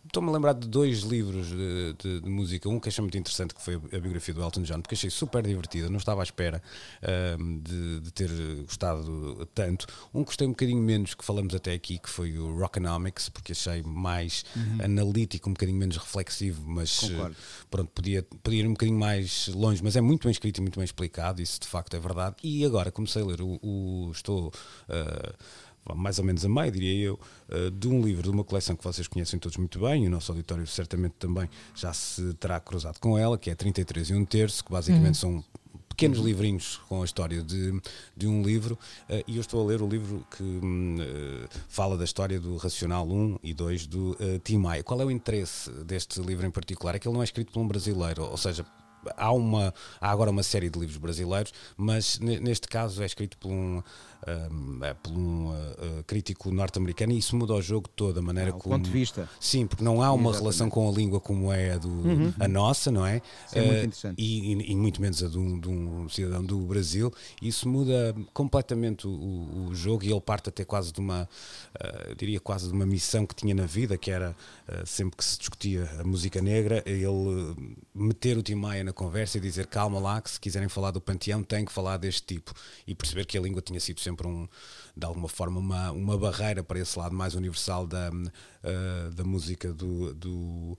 [0.06, 3.54] estou-me a lembrar de dois livros de, de- de música, um que achei muito interessante,
[3.54, 6.62] que foi a biografia do Elton John, porque achei super divertida, não estava à espera
[7.04, 8.30] ah, de, de ter
[8.65, 9.86] gostado tanto.
[10.13, 13.51] Um que gostei um bocadinho menos, que falamos até aqui, que foi o Rockonomics, porque
[13.51, 14.45] achei mais
[14.84, 17.36] analítico, um bocadinho menos reflexivo, mas Concordo.
[17.36, 20.62] eh, pronto, podia, podia ir um bocadinho mais longe, mas é muito bem escrito e
[20.62, 22.36] muito bem explicado, isso de facto é verdade.
[22.43, 24.51] E agora comecei a ler o, o- estou
[24.89, 25.34] eh,
[25.93, 27.19] mais ou menos a meio, diria eu,
[27.50, 30.10] eh, de um livro de uma coleção que vocês conhecem todos muito bem, e o
[30.10, 34.26] nosso auditório certamente também já se terá cruzado com ela, que é 33 e um
[34.26, 35.43] terço, que basicamente são
[35.95, 37.82] pequenos livrinhos com a história de,
[38.15, 41.98] de um livro eh, e eu estou a ler o livro que hum, eh, fala
[41.98, 44.84] da história do Racional 1 e 2 do eh, Tim Maia.
[44.84, 46.95] Qual é o interesse deste livro em particular?
[46.95, 48.65] É que ele não é escrito por um brasileiro, ou seja,
[49.18, 53.38] há, uma, há agora uma série de livros brasileiros, mas ne- neste caso é escrito
[53.38, 53.82] por um,
[54.52, 58.52] hum, é por um eh, crítico norte-americano e isso muda o jogo todo, a maneira
[58.52, 58.76] Ah, o como...
[58.76, 59.30] ponto de vista.
[59.39, 60.39] Sim, porque não há uma Exatamente.
[60.41, 63.22] relação com a língua como é a, do, a nossa, não é?
[63.48, 64.22] Isso é muito interessante.
[64.22, 67.12] e, e- e muito menos a de um, de um cidadão do Brasil.
[67.41, 71.28] Isso muda completamente o, o- jogo e ele parte até quase de uma,
[72.08, 74.36] eu diria quase de uma missão que tinha na vida, que era
[74.86, 77.56] sempre que se discutia a música negra, ele
[77.94, 81.00] meter o Tim Maia na conversa e dizer calma lá, que se quiserem falar do
[81.00, 82.54] panteão têm que falar deste tipo
[82.88, 84.48] e perceber que a língua tinha sido sempre um,
[84.98, 88.10] de alguma forma uma, uma barreira para esse lado mais universal da,
[88.64, 90.78] eh, da música do- do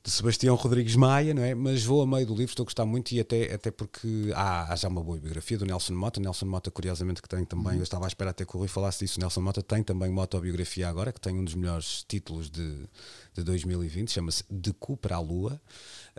[0.00, 1.54] de Sebastião Rodrigues Maia, não é?
[1.54, 4.72] Mas vou a meio do livro, estou a gostar muito e até, até porque há,
[4.72, 6.18] há já uma boa biografia do Nelson Mota.
[6.20, 9.00] Nelson Mota, curiosamente, que tem também, eu estava à espera até que o Rui falasse
[9.04, 9.20] disso.
[9.20, 12.86] Nelson Mota tem também uma autobiografia agora, que tem um dos melhores títulos de,
[13.34, 15.60] de 2020, chama-se De Cu para a Lua.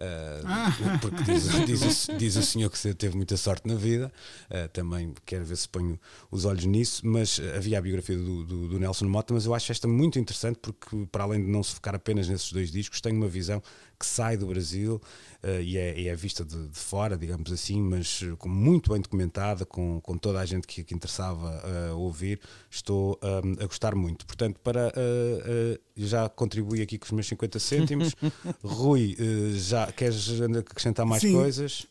[0.01, 4.09] Uh, porque diz, diz, o- diz o senhor que teve muita sorte na vida,
[4.49, 5.99] uh, também quero ver se ponho
[6.31, 9.71] os olhos nisso, mas havia a biografia do, do- do Nelson Mota, mas eu acho
[9.71, 13.13] esta muito interessante porque, para além de não se focar apenas nesses dois discos, tem
[13.13, 13.61] uma visão
[13.99, 15.01] que sai do Brasil
[15.43, 19.65] uh, e, é, é, vista de, de, fora, digamos assim, mas com muito bem documentada,
[19.65, 24.25] com, com toda a gente que, que interessava uh, ouvir, estou um, a gostar muito.
[24.25, 24.93] Portanto, para
[25.95, 28.15] já contribuí aqui com os meus 50 cêntimos.
[28.63, 29.15] Rui,
[29.55, 31.33] já queres acrescentar mais Sim.
[31.33, 31.87] coisas?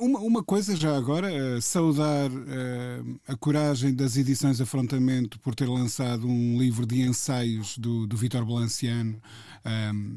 [0.00, 5.68] Uma, uma coisa já agora, uh, saudar uh, a coragem das edições Afrontamento por ter
[5.68, 9.20] lançado um livro de ensaios do, do Vítor Balanciano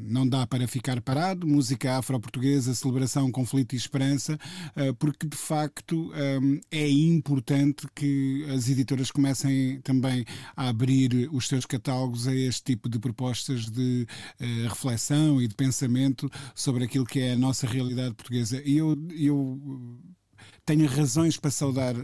[0.08, 4.38] não dá para ficar parado, música afro-portuguesa, celebração, conflito e esperança,
[4.76, 6.12] uh, porque de facto
[6.70, 10.24] é importante que as editoras comecem também
[10.56, 14.06] a abrir os seus catálogos a este tipo de propostas de
[14.40, 18.62] uh, reflexão e de pensamento sobre aquilo que é a nossa realidade portuguesa.
[18.64, 19.60] E eu, eu
[20.64, 22.02] tenho razões para saudar uh,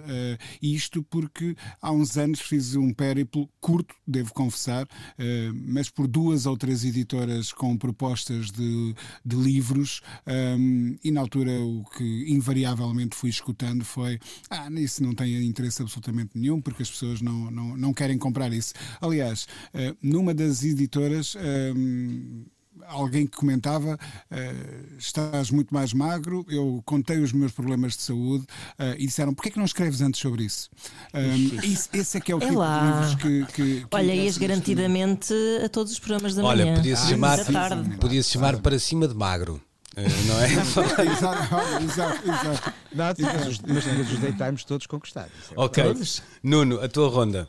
[0.61, 6.47] isto, porque há uns anos fiz um périplo curto, devo confessar, uh, mas por duas
[6.47, 8.95] ou três editoras com propostas de,
[9.25, 14.19] de livros, um, ehm, e na altura o que invariavelmente fui escutando foi:
[14.51, 18.53] ah, isso não tem interesse absolutamente nenhum, porque as pessoas não, não, não querem comprar
[18.53, 18.75] isso.
[19.01, 21.37] Aliás, uh, numa das editoras.
[21.37, 22.45] Um,
[22.87, 26.45] alguém que comentava: uh, estás muito mais magro.
[26.49, 28.45] Eu contei os meus problemas de saúde
[28.79, 30.71] uh, e disseram: porquê é que não escreves antes sobre isso?
[31.15, 32.81] Um, esse, esse, é que é o é tipo lá.
[32.81, 33.53] de livros que.
[33.53, 36.73] que, que Olha, ias garantidamente a todos os programas da Olha, manhã.
[36.73, 37.39] Olha, podia-se chamar,
[38.01, 39.63] podia -se chamar para cima de magro.
[39.99, 40.47] Eh, não é?
[41.11, 42.75] exato, exato, exato.
[42.95, 45.33] Mas, mas, os daytimes todos conquistados.
[45.57, 45.83] Ok.
[45.83, 46.23] Todos.
[46.43, 47.49] Nuno, a tua ronda.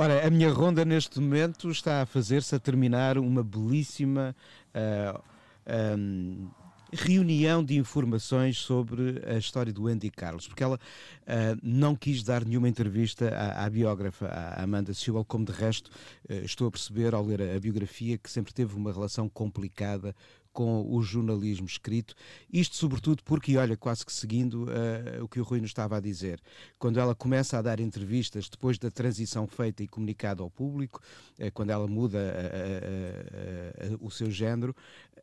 [0.00, 4.34] Ora, a minha ronda neste momento está a fazer-se a terminar uma belíssima
[4.68, 5.22] uh,
[5.66, 6.48] eh, um,
[6.90, 12.46] reunião de informações sobre a história do Andy Carlos, porque ela uh, não quis dar
[12.46, 15.90] nenhuma entrevista à, à biógrafa, à Amanda Sewell, como de resto
[16.30, 20.16] uh, estou a perceber ao ler a, a biografia que sempre teve uma relação complicada
[20.52, 22.14] com o jornalismo escrito.
[22.52, 26.00] Isto, sobretudo, porque, olha, quase que seguindo uh, o que o Rui nos estava a
[26.00, 26.40] dizer,
[26.78, 31.00] quando ela começa a dar entrevistas depois da transição feita e comunicada ao público,
[31.38, 34.74] uh, quando ela muda uh, o seu género,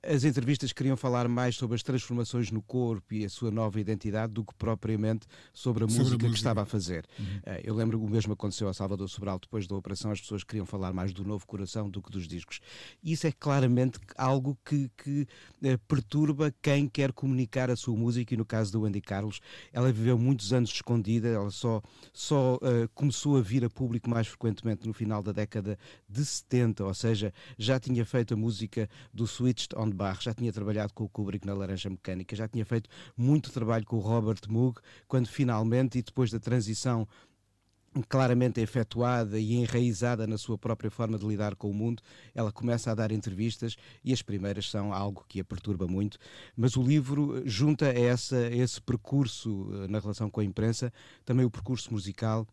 [0.03, 4.31] as entrevistas queriam falar mais sobre as transformações no corpo e a sua nova identidade
[4.31, 7.05] do que propriamente sobre a, sobre música, a música, que estava a fazer.
[7.19, 7.41] Uhum.
[7.63, 10.93] eu lembro o mesmo aconteceu a Salvador Sobral depois da operação, as pessoas queriam falar
[10.93, 12.59] mais do novo coração do que dos discos.
[13.03, 15.16] Isso é claramente algo que, que
[15.63, 19.39] eh, perturba quem quer comunicar a sua música e no caso do Wendy Carlos,
[19.71, 21.81] ela viveu muitos anos escondida, ela só,
[22.13, 26.83] só uh, começou a vir a público mais frequentemente no final da década de 70,
[26.83, 31.03] ou seja, já tinha feito a música do Switched on Bach, já tinha trabalhado com
[31.03, 35.27] o Kubrick na Laranja Mecânica, já tinha feito muito trabalho com o Robert Moog, quando
[35.27, 37.07] finalmente e depois da transição
[38.01, 42.01] claramente efetuada e enraizada na sua própria forma de lidar com o mundo,
[42.33, 46.17] ela começa a dar entrevistas e as primeiras são algo que a perturba muito,
[46.55, 50.91] mas o livro junta a, essa, esse percurso eh, na relação com a imprensa
[51.25, 52.47] também o percurso musical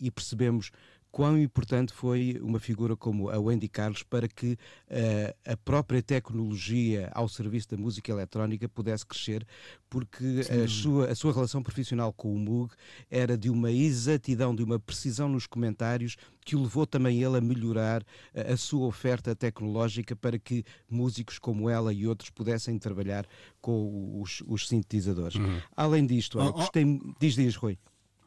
[0.00, 0.70] e percebemos
[1.14, 7.08] quão importante foi uma figura como a Wendy Carlos para que uh, a própria tecnologia
[7.14, 9.46] ao serviço da música eletrónica pudesse crescer,
[9.88, 12.72] porque a sua, a sua relação profissional com o Moog
[13.08, 17.40] era de uma exatidão, de uma precisão nos comentários que o levou também ele a
[17.40, 23.24] melhorar a, a sua oferta tecnológica para que músicos como ela e outros pudessem trabalhar
[23.60, 25.36] com os, os sintetizadores.
[25.36, 25.60] Uhum.
[25.76, 26.52] Além disto, oh, oh.
[26.54, 26.84] gostei.
[27.20, 27.78] Diz, diz, Rui.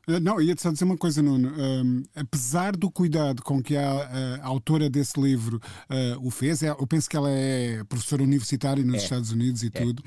[0.08, 1.52] Eh, não, ia-te só dizer uma coisa, Nuno.
[1.58, 6.70] Um, apesar do cuidado com que a, a, autora desse livro uh, o fez, é,
[6.70, 8.98] eu penso que ela é professora universitária nos é.
[9.00, 9.70] Estados Unidos e é.
[9.70, 10.02] tudo,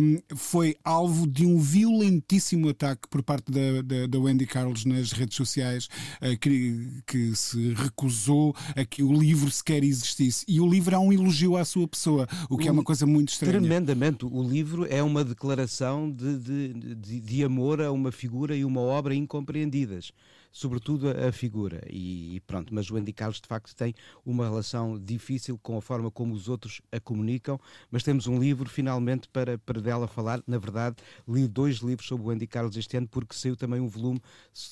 [0.00, 5.12] um, foi alvo de um violentíssimo ataque por parte da, da, da Wendy Carlos nas
[5.12, 5.88] redes sociais,
[6.22, 10.46] uh, que, que, se recusou a que o livro sequer existisse.
[10.48, 13.04] E o livro é um elogio à sua pessoa, o que o, é uma coisa
[13.04, 13.58] muito estranha.
[13.58, 14.24] Tremendamente.
[14.24, 18.80] O livro é uma declaração de, de, de, de amor a uma figura e uma
[18.80, 20.12] obra incompreendidas
[20.56, 21.86] sobretudo a, figura.
[21.90, 26.10] E, pronto, mas o Andy Carlos de facto tem uma relação difícil com a forma
[26.10, 27.60] como os outros a comunicam,
[27.90, 30.42] mas temos um livro finalmente para, para dela falar.
[30.46, 30.96] Na verdade,
[31.28, 34.18] li dois livros sobre o Andy Carlos este ano, porque saiu também um volume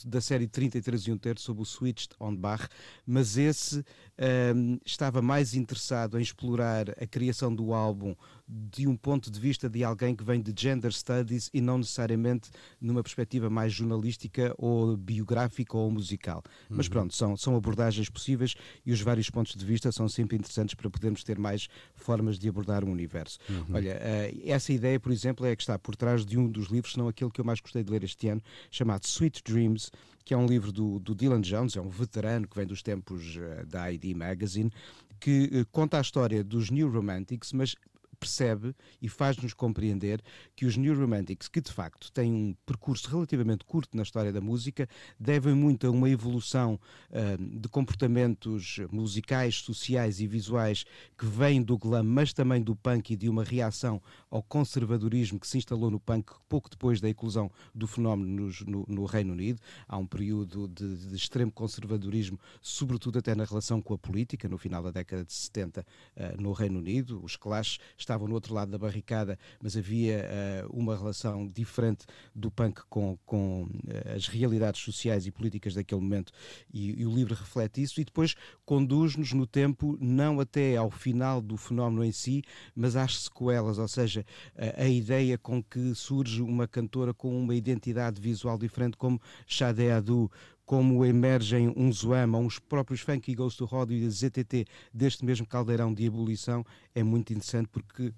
[0.07, 2.67] da série 33 e um terço sobre o Switched on Bach,
[3.07, 3.85] mas esse
[4.57, 8.15] um, estava mais interessado em explorar a criação do álbum
[8.47, 12.51] de um ponto de vista de alguém que vem de gender studies e não necessariamente
[12.79, 16.43] numa perspectiva mais jornalística ou biográfica ou musical.
[16.69, 16.77] Uhum.
[16.77, 18.55] Mas pronto, são, são abordagens possíveis
[18.85, 22.49] e os vários pontos de vista são sempre interessantes para podermos ter mais formas de
[22.49, 23.39] abordar o universo.
[23.49, 23.77] Uhum.
[23.77, 26.67] Olha, uh, essa ideia, por exemplo, é a que está por trás de um dos
[26.69, 29.91] livros, se não aquele que eu mais gostei de ler este ano, chamado Sweet Dreams,
[30.23, 33.37] que é um livro do, do Dylan Jones, é um veterano que vem dos tempos
[33.37, 34.71] uh, da ID Magazine,
[35.19, 37.75] que uh, conta a história dos New Romantics, mas
[38.25, 40.23] percebe e faz-nos compreender
[40.57, 44.41] que os New Romantics, que de facto têm um percurso relativamente curto na história da
[44.41, 44.89] música,
[45.21, 50.85] devem muito a uma evolução uh, de comportamentos musicais, sociais e visuais
[51.19, 55.47] que vêm do glam, mas também do punk e de uma reação ao conservadorismo que
[55.47, 59.61] se instalou no punk pouco depois da eclosão do fenómeno no, no Reino Unido.
[59.87, 64.57] Há um período de, de, extremo conservadorismo, sobretudo até na relação com a política, no
[64.57, 67.23] final da década de 70 uh, no Reino Unido.
[67.23, 67.79] Os Clash
[68.15, 70.25] estavam no outro lado da barricada, mas havia
[70.69, 76.01] uh, uma relação diferente do punk com, com uh, as realidades sociais e políticas daquele
[76.01, 76.33] momento,
[76.73, 81.41] e, e o livro reflete isso, e depois conduz-nos no tempo, não até ao final
[81.41, 82.43] do fenómeno em si,
[82.75, 84.25] mas às sequelas, ou seja,
[84.57, 89.91] a, a ideia com que surge uma cantora com uma identidade visual diferente, como Sade
[89.91, 90.31] Adu,
[90.65, 95.47] como emergem um Zoama, uns próprios Funky Ghost to Rodio e a ZTT deste mesmo
[95.47, 98.13] caldeirão de ebulição, é muito interessante porque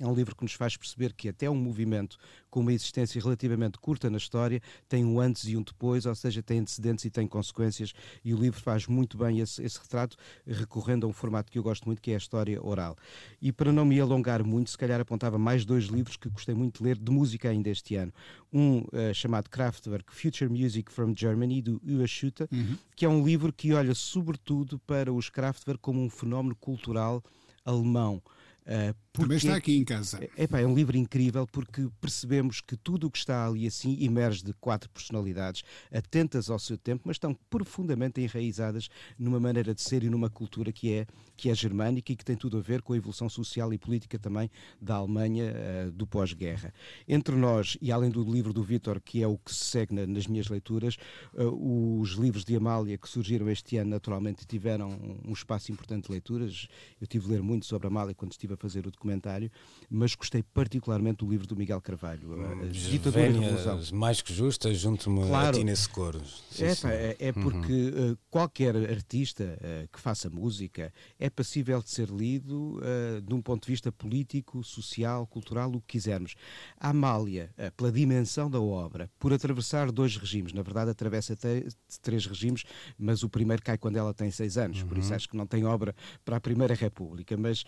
[0.00, 2.16] é um livro que nos faz perceber que até um movimento
[2.48, 6.42] com uma existência relativamente curta na história tem um antes e um depois, ou seja,
[6.42, 7.92] tem antecedentes e tem consequências,
[8.24, 11.62] e o livro faz muito bem esse, esse retrato, recorrendo a um formato que eu
[11.62, 12.96] gosto muito, que é a história oral.
[13.40, 16.78] E para não me alongar muito, se calhar apontava mais dois livros que gostei muito
[16.78, 18.12] de ler de música ainda este ano.
[18.52, 22.76] Um uh, chamado Kraftwerk, Future Music from Germany, do Ua Schutter, uhum.
[22.96, 27.22] que é um livro que olha sobretudo para os Kraftwerk como um fenómeno cultural
[27.64, 28.22] alemão.
[28.70, 30.22] Uh, Também está aqui em casa.
[30.36, 34.04] É, é, é um livro incrível porque percebemos que tudo o que está ali assim
[34.04, 39.82] emerge de quatro personalidades atentas ao seu tempo, mas estão profundamente enraizadas numa maneira de
[39.82, 41.06] ser e numa cultura que é,
[41.36, 44.20] que é germânica e que tem tudo a ver com a evolução social e política
[44.20, 44.48] também
[44.80, 46.72] da Alemanha uh, do pós-guerra.
[47.08, 50.06] Entre nós, e além do livro do Vítor, que é o que se segue na,
[50.06, 50.96] nas minhas leituras,
[51.34, 54.90] uh, os livros de Amália que surgiram este ano naturalmente tiveram
[55.26, 56.68] um espaço importante de leituras.
[57.00, 59.50] Eu tive de ler muito sobre Amália quando estive a fazer o documentário,
[59.88, 63.80] mas gostei particularmente do livro do Miguel Carvalho, a Ditadura e Revolução.
[63.98, 65.48] Mais que justa, junto-me claro.
[65.48, 66.20] a ti nesse coro.
[66.58, 68.12] É, é, porque uhum.
[68.12, 73.40] uh, qualquer artista uh, que faça música é passível de ser lido uh, de um
[73.40, 76.34] ponto de vista político, social, cultural, o que quisermos.
[76.78, 81.36] A Amália, pela dimensão da obra, por atravessar dois regimes, na verdade atravessa
[82.02, 82.64] três regimes,
[82.98, 84.88] mas o primeiro cai quando ela tem seis anos, uhum.
[84.88, 85.16] por isso uhum.
[85.16, 85.94] acho que não tem obra
[86.24, 87.64] para a Primeira República, mas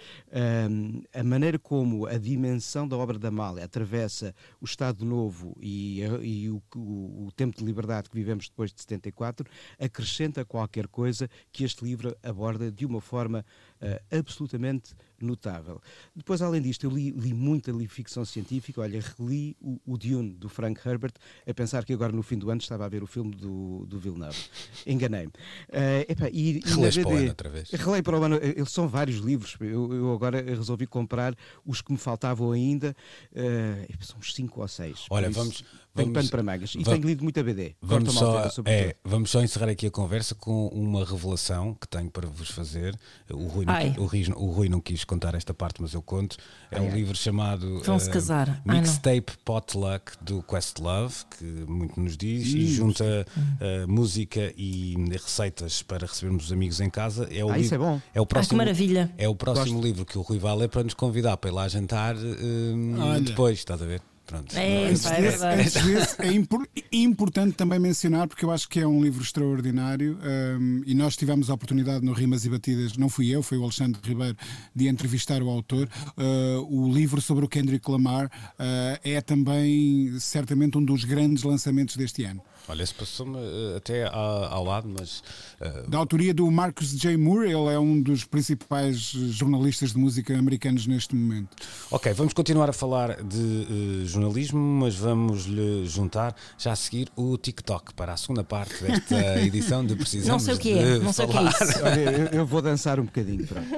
[1.14, 6.50] a maneira como a dimensão da obra da Amália atravessa o Estado Novo e, e
[6.50, 9.46] o, o, o, tempo de liberdade que vivemos depois de 74
[9.78, 13.44] acrescenta qualquer coisa que este livro aborda de uma forma
[13.83, 15.81] uh, absolutamente notável.
[16.14, 18.81] Depois, além disto, eu li, li muita li ficção científica.
[18.81, 21.12] Olha, reli o, o, Dune do Frank Herbert,
[21.47, 23.99] a pensar que agora no fim do ano estava a ver o filme do, do
[23.99, 24.38] Villeneuve.
[24.87, 25.33] Enganei-me.
[25.68, 27.71] Uh, e, e para o ano outra vez.
[27.71, 28.37] Relei para o ano.
[28.37, 29.57] Eles são vários livros.
[29.61, 32.97] Eu, eu, agora resolvi comprar os que me faltavam ainda.
[33.33, 35.07] Uh, são uns 5 ou 6.
[35.11, 36.74] Olha, vamos tenho pano para mangas.
[36.74, 37.74] E tenho lido muita BD.
[37.81, 42.26] Vamos só, é, vamos só encerrar aqui a conversa com uma revelação que tenho para
[42.26, 42.98] vos fazer.
[43.31, 46.37] O Rui, não, o, Rui, o Rui não quis contar esta parte, mas eu conto.
[46.70, 46.94] É ai, um ai.
[46.94, 48.62] livro chamado Vão-se uh, casar.
[48.64, 52.57] Mixtape Potluck do Questlove, que muito nos diz, Isso.
[52.57, 57.28] e junta uh, música e receitas para recebermos os amigos em casa.
[57.31, 58.00] É o ah, livro, isso é bom.
[58.14, 59.12] É o próximo, ah, maravilha.
[59.18, 59.87] É o próximo Gosto.
[59.87, 63.59] livro que o Rui vai ler para nos convidar para ir lá jantar uh, depois,
[63.59, 64.00] estás a ver?
[64.33, 64.57] Pronto.
[64.57, 68.87] É, antes, é, antes desse, é impor, importante também mencionar, porque eu acho que é
[68.87, 70.18] um livro extraordinário
[70.59, 73.62] um, e nós tivemos a oportunidade no Rimas e Batidas, não fui eu, foi o
[73.62, 74.35] Alexandre Ribeiro,
[74.75, 75.87] de entrevistar o autor.
[76.16, 81.95] Uh, o livro sobre o Kendrick Lamar uh, é também certamente um dos grandes lançamentos
[81.95, 82.40] deste ano.
[82.68, 85.22] Olha, esse passou-me uh, até ao lado, mas.
[85.61, 85.90] Uh...
[85.90, 87.16] Da autoria do Marcus J.
[87.16, 91.57] Moore, ele é um dos principais jornalistas de música americanos neste momento.
[91.90, 97.09] Ok, vamos continuar a falar de uh, jornalismo, mas vamos lhe juntar já a seguir
[97.16, 100.98] o TikTok para a segunda parte desta edição de Precisamos Não sei o que é,
[100.98, 101.51] não sei falar.
[101.51, 101.85] o que é isso.
[101.85, 103.46] Olha, eu, eu vou dançar um bocadinho.
[103.46, 103.68] Pronto.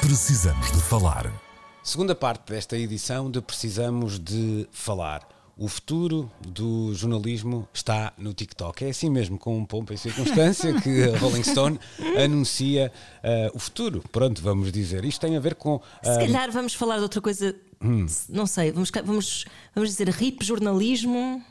[0.00, 1.32] Precisamos de falar.
[1.82, 8.84] Segunda parte desta edição de Precisamos de Falar o futuro do jornalismo está no TikTok.
[8.84, 11.80] É assim mesmo, com um pompa e circunstância, que a Rolling Stone
[12.22, 12.92] anuncia
[13.24, 14.04] uh, o futuro.
[14.12, 15.04] Pronto, vamos dizer.
[15.04, 15.76] Isto tem a ver com.
[15.76, 17.56] Uh, Se calhar vamos falar de outra coisa.
[17.82, 18.06] Hum.
[18.28, 21.42] Não sei, vamos, vamos, vamos dizer RIP jornalismo.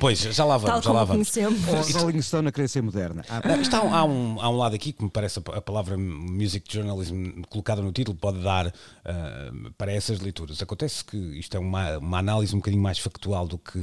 [0.00, 1.30] Pois, já lá vamos, Tal já lá como vamos.
[1.30, 1.94] conhecemos.
[1.94, 3.24] Rolling Stone a querer ser moderna.
[3.28, 7.42] Ah, isto há, um, há um- lado aqui que me parece a, palavra music journalism
[7.48, 8.72] colocada no título pode dar
[9.04, 10.62] ah, para essas leituras.
[10.62, 13.78] Acontece que isto é uma, uma análise um bocadinho mais factual do que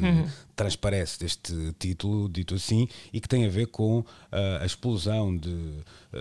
[0.58, 5.84] transparece deste título, dito assim, e que tem a ver com ah, a explosão de
[6.12, 6.18] ah,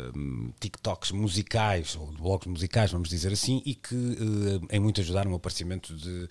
[0.61, 5.33] TikToks musicais, ou de blogs musicais, vamos dizer assim, e que ah, em muito ajudaram
[5.33, 6.29] o aparecimento de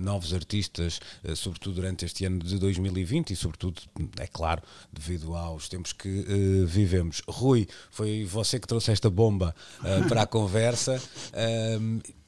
[0.00, 0.98] novos artistas,
[1.36, 3.82] sobretudo durante este ano de 2020 e, sobretudo,
[4.18, 6.08] é claro, devido aos tempos que
[6.66, 7.22] vivemos.
[7.28, 9.54] Rui, foi você que trouxe esta bomba
[10.08, 11.00] para a conversa.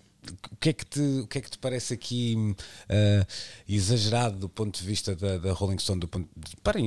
[0.50, 2.54] O que, é que te, o que é que te parece aqui
[2.88, 3.26] eh,
[3.68, 6.78] exagerado do ponto de vista da, da Rolling Stone, do ponto de, para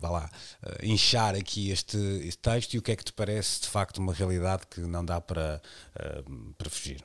[0.00, 0.30] vá lá,
[0.62, 3.98] eh, inchar aqui este, este texto e o que é que te parece de facto
[3.98, 5.60] uma realidade que não dá para,
[5.98, 6.24] eh,
[6.56, 7.04] para fugir?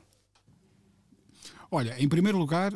[1.70, 2.72] Olha, em primeiro lugar,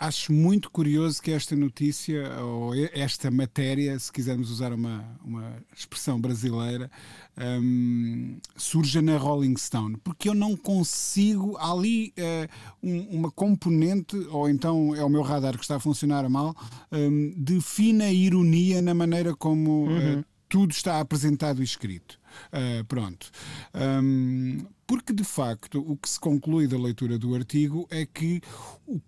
[0.00, 6.18] acho muito curioso que esta notícia, ou esta matéria, se quisermos usar uma, uma expressão
[6.18, 6.90] brasileira,
[7.38, 11.56] hum, surja na Rolling Stone, porque eu não consigo.
[11.58, 12.48] Há ali eh,
[12.82, 16.56] um- uma componente, ou então é o meu radar que está a funcionar mal,
[16.90, 19.86] hum, de fina ironia na maneira como.
[19.90, 22.18] eh, tudo está apresentado e escrito.
[22.52, 23.30] Uh, pronto.
[23.72, 28.40] Um, porque, de facto, o que se conclui da leitura do artigo é que
[28.84, 29.00] o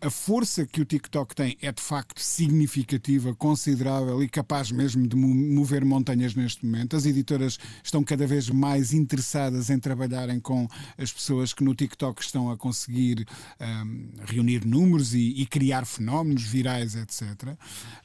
[0.00, 5.16] a força que o TikTok tem é de facto significativa, considerável e capaz mesmo de
[5.16, 6.96] mo- mover montanhas neste momento.
[6.96, 12.22] As editoras estão cada vez mais interessadas em trabalharem com as pessoas que no TikTok
[12.22, 13.26] estão a conseguir
[13.60, 17.56] ahm, reunir números e, e criar fenómenos virais, etc.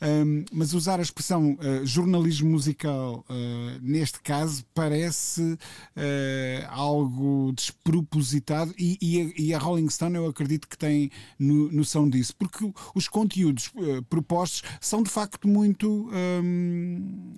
[0.01, 5.57] Ahm, mas usar a expressão ah, jornalismo musical ah, neste caso parece
[5.95, 11.68] ah, algo despropositado e, e a, e a Rolling Stone eu acredito que tem no-
[11.71, 17.33] noção disso, porque os conteúdos eh, propostos são de facto muito, hum,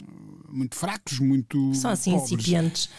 [0.51, 1.73] muito fracos, muito.
[1.75, 2.31] São assim pobres.
[2.31, 2.89] incipientes.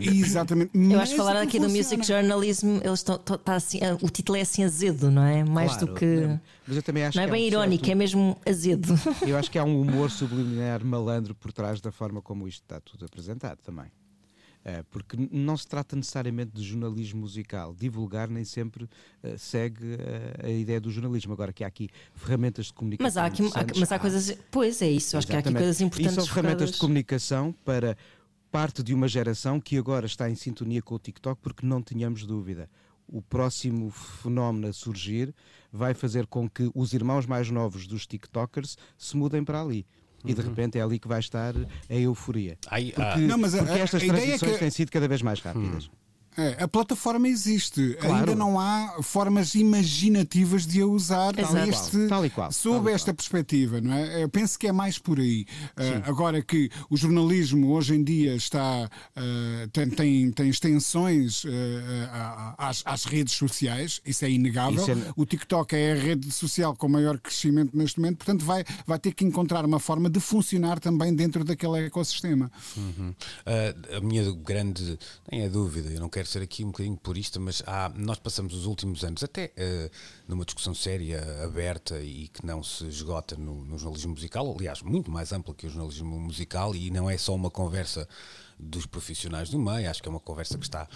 [0.00, 0.70] Exatamente.
[0.74, 1.96] Eu Mas acho que falar aquilo aqui do funciona.
[1.98, 5.44] Music Journalism, eles estão, estão- tá assim, ah, o título é assim azedo, não é?
[5.44, 6.04] Mais claro, do que.
[6.06, 8.36] não, Mas eu também acho Não é que há bem um irónico, certo- é mesmo
[8.46, 8.94] azedo.
[9.26, 12.80] Eu acho que há um humor subliminar malandro por trás da forma como isto está
[12.80, 13.86] tudo apresentado também.
[14.62, 17.74] Eh, porque não se trata necessariamente de jornalismo musical.
[17.74, 18.86] Divulgar nem sempre
[19.22, 21.32] eh, segue eh, a ideia do jornalismo.
[21.32, 23.06] Agora que há aqui ferramentas de comunicação.
[23.06, 24.36] Mas há aqui há- mas há coisas.
[24.50, 25.62] Pois é isso, acho que há aqui Exatamente.
[25.64, 26.12] coisas importantes.
[26.12, 27.96] E são ferramentas de comunicação para
[28.50, 32.26] parte de uma geração que agora está em sintonia com o TikTok, porque não tínhamos
[32.26, 32.68] dúvida.
[33.08, 35.34] O próximo fenómeno a surgir
[35.72, 39.86] vai fazer com que os irmãos mais novos dos TikTokers se mudem para ali.
[40.24, 40.34] E Uhum.
[40.34, 42.58] de repente é ali que vai estar a euforia.
[42.70, 44.70] Ai, Porque, ah, Não, mas a- porque a- estas a ideia é transições que- têm
[44.70, 45.90] sido cada vez mais rápidas.
[46.36, 48.14] É, a plataforma existe, Claro.
[48.14, 51.32] ainda não há formas imaginativas de a usar
[51.66, 53.16] neste, Tal e qual, sob tal e esta qual.
[53.16, 54.22] perspectiva, não é?
[54.22, 55.44] Eu penso que é mais por aí.
[55.76, 61.42] Ah, agora que o jornalismo hoje em dia está ah, tem, tem, tem extensões
[62.12, 64.80] ah, às, às redes sociais, isso é inegável.
[64.80, 68.64] Isso é- O TikTok é a rede social com maior crescimento neste momento, portanto vai,
[68.86, 72.50] vai ter que encontrar uma forma de funcionar também dentro daquele ecossistema.
[72.76, 73.10] Uhum.
[73.10, 74.98] Uh, a minha grande,
[75.30, 78.54] nem é dúvida, eu não quero ser aqui um bocadinho purista, mas há, nós passamos
[78.54, 79.90] os últimos anos, até uh,
[80.26, 85.10] numa discussão séria, aberta e que não se esgota no, no jornalismo musical, aliás, muito
[85.10, 88.08] mais ampla que o jornalismo musical, e não é só uma conversa
[88.58, 90.88] dos profissionais do meio, acho que é uma conversa que está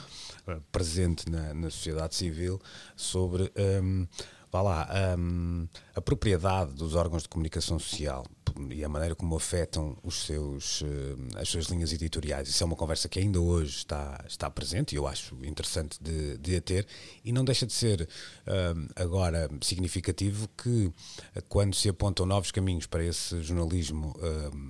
[0.46, 2.60] uh, presente na, na sociedade civil
[2.96, 3.50] sobre.
[3.82, 4.06] Um,
[4.52, 8.24] vá lá, hum, a propriedade dos órgãos de comunicação social
[8.70, 12.48] e a maneira como afetam os seus, hum, as suas linhas editoriais.
[12.48, 16.38] Isso é uma conversa que ainda hoje está, está presente e eu acho interessante de,
[16.38, 16.87] de a ter.
[17.24, 18.09] E não deixa de ser
[18.46, 20.92] hum, agora significativo que
[21.35, 24.14] eh, quando se apontam novos caminhos para esse jornalismo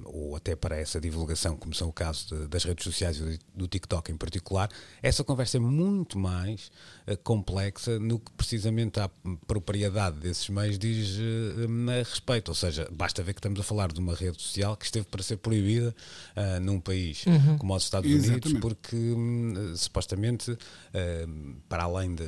[0.04, 3.68] ou até para essa divulgação, como são o caso de- das redes sociais e do-
[3.68, 4.70] TikTok em particular,
[5.02, 6.70] essa conversa é muito mais
[7.06, 9.10] eh, complexa no que precisamente a
[9.46, 12.48] propriedade desses meios diz eh, a respeito.
[12.50, 15.22] Ou seja, basta ver que estamos a falar de uma rede social que esteve para
[15.22, 15.94] ser proibida
[16.36, 17.24] ah, num país
[17.58, 18.60] como os Estados Unidos, Exatamente.
[18.60, 20.56] porque hum, supostamente,
[20.92, 22.24] ah, para além de,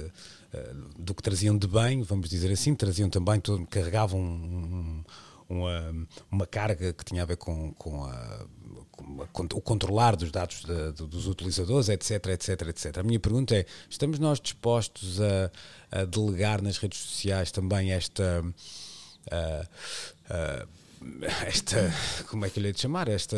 [0.55, 5.05] ah, do que traziam de bem, vamos dizer assim, traziam também, todo, carregavam um- um-
[5.49, 8.47] uma, uma carga que tinha a ver com, com a
[8.91, 12.97] com a- com o controlar dos dados da- do- dos utilizadores, etc, etc, etc.
[12.99, 15.51] A minha pergunta é: estamos nós dispostos a,
[16.01, 18.43] a delegar nas redes sociais também esta
[21.47, 21.93] esta,
[22.29, 23.09] como é que eu lhe hei de chamar?
[23.09, 23.37] Esta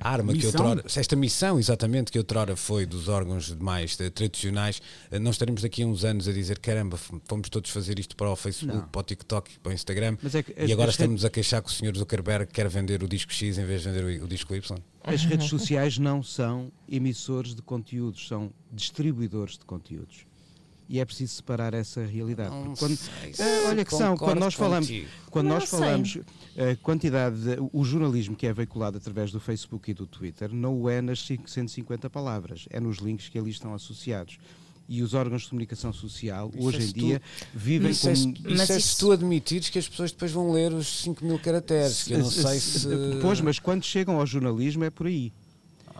[0.00, 0.66] arma que Missão?
[0.66, 5.62] outrora, esta missão exatamente que outrora foi dos órgãos mais eh, tradicionais, eh, não estaremos
[5.62, 9.00] daqui a uns anos a dizer caramba, fomos todos fazer isto para o Facebook, para
[9.00, 11.68] o TikTok, para o Instagram Mas é que e as- agora estamos a queixar que
[11.68, 14.54] o senhor Zuckerberg quer vender o disco X em vez de vender o, o disco
[14.54, 14.78] Y.
[15.04, 20.27] As redes sociais não são emissores de conteúdos, são distribuidores de conteúdos.
[20.88, 22.50] E é preciso separar essa realidade.
[22.78, 25.06] Quando, sei se Ah, olha que são, quando nós falamos, contigo.
[25.30, 25.78] quando Não nós sei.
[25.78, 26.18] falamos
[26.56, 30.80] a quantidade, de, o jornalismo que é veiculado através do Facebook e do Twitter não
[30.80, 34.38] o é nas 150 palavras, é nos links que ali estão associados.
[34.90, 37.22] E os órgãos de comunicação social, Isso hoje é em tu- dia,
[37.54, 38.30] vivem Isso é, se- com.
[38.30, 41.22] isso Mas é se isso- tu admitires que as pessoas depois vão ler os 5
[41.22, 42.88] mil caracteres, que eu não sei se...
[43.20, 45.30] Pois, mas quando chegam ao jornalismo é por aí.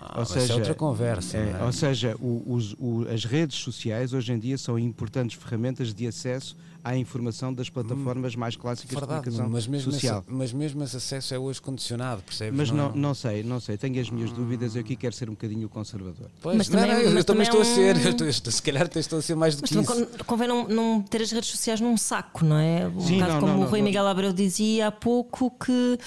[0.00, 1.36] Ah, mas isso é outra conversa.
[1.36, 1.64] É, não é?
[1.64, 6.06] Ou seja, o- os- o- as redes sociais hoje em dia são importantes ferramentas de
[6.06, 10.20] acesso à informação das plataformas mais clássicas Hum, Verdade, de comunicação mas mesmo, social.
[10.26, 12.56] esse, mas mesmo esse acesso é hoje condicionado, percebes?
[12.56, 15.32] Mas não, não sei, não sei, tenho as minhas dúvidas, eu aqui quero ser um
[15.32, 16.30] bocadinho conservador.
[16.40, 18.10] Pois, Mas não, também- não, eu, mas também também estou a ser, é um- eu
[18.10, 20.06] estou- eu se calhar estou a ser mais do Mas que isso.
[20.06, 22.86] con- convém não, não ter as redes sociais num saco, não é?
[22.86, 23.84] Um Sim, bocado não, como não, o não, Rui não.
[23.86, 25.98] Miguel Abreu dizia há pouco que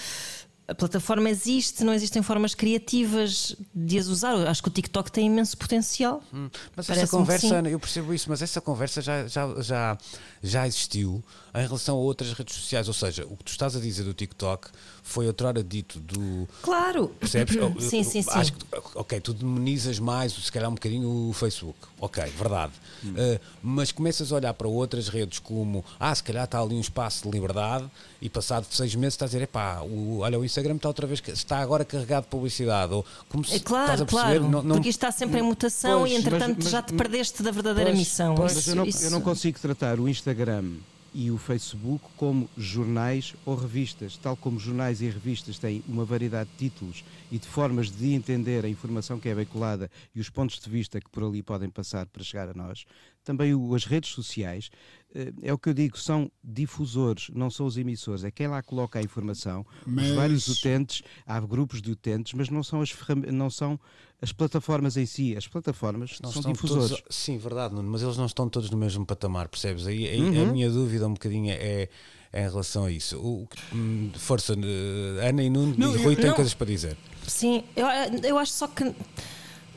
[0.72, 4.34] a plataforma existe, não existem formas criativas de as usar.
[4.34, 6.24] Eu acho que o TikTok tem imenso potencial.
[6.34, 7.68] Hum, Mas essa Parece-me que conversa, sim.
[7.70, 9.98] eu percebo isso, mas essa conversa já, já, já,
[10.42, 12.88] já existiu em relação a outras redes sociais.
[12.88, 14.70] Ou seja, o que tu estás a dizer do TikTok
[15.04, 16.48] foi outrora dito do.
[16.62, 17.10] Claro.
[17.20, 17.56] Percebes?
[17.62, 18.30] Eu- eu- Sim, sim, sim.
[18.32, 18.66] Acho que,
[18.96, 21.78] ok, tu demonizas mais, se calhar um bocadinho o Facebook.
[22.00, 22.72] Ok, verdade.
[23.04, 26.80] Uh, mas começas a olhar para outras redes como, ah, se calhar está ali um
[26.80, 27.86] espaço de liberdade
[28.22, 31.22] e passado seis meses estás a dizer, epá, o, olha, o Instagram está outra vez,
[31.28, 32.94] está agora carregado de publicidade.
[32.94, 34.52] Ou como se É claro, estás a perceber, claro.
[34.52, 36.94] não- não- porque isto está sempre em mutação Pois, e entretanto mas- mas- já te
[36.94, 38.36] perdeste da verdadeira Pois, missão.
[38.36, 40.74] pois, Mas Isso- eu não, isso- eu não consigo tratar o Instagram
[41.14, 44.16] e o Facebook como jornais ou revistas.
[44.18, 48.64] Tal como jornais e revistas têm uma variedade de títulos e de formas de entender
[48.64, 52.06] a informação que é veiculada e os pontos de vista que por ali podem passar
[52.06, 52.86] para chegar a nós,
[53.24, 54.70] também o- as redes sociais,
[55.14, 58.24] eh, é o que eu digo, são difusores, não são os emissores.
[58.24, 62.50] É quem lá coloca a informação, Mas- os vários utentes, há grupos de utentes, mas
[62.50, 62.92] não são as,
[63.32, 63.80] não são
[64.22, 65.36] as plataformas em si.
[65.36, 66.90] As plataformas Não são estão difusores.
[67.02, 69.86] todos- sim, verdade, Nuno, mas eles não estão todos no mesmo patamar, percebes?
[69.88, 70.50] Aí, aí Uhum.
[70.50, 71.90] a minha dúvida um bocadinho é,
[72.34, 73.18] é em relação a isso.
[73.20, 76.36] O, hum, força, eh, Ana e Nuno Não, e Rui eu- têm não.
[76.36, 76.98] coisas para dizer.
[77.28, 77.86] Sim, eu,
[78.24, 78.84] eu acho só que.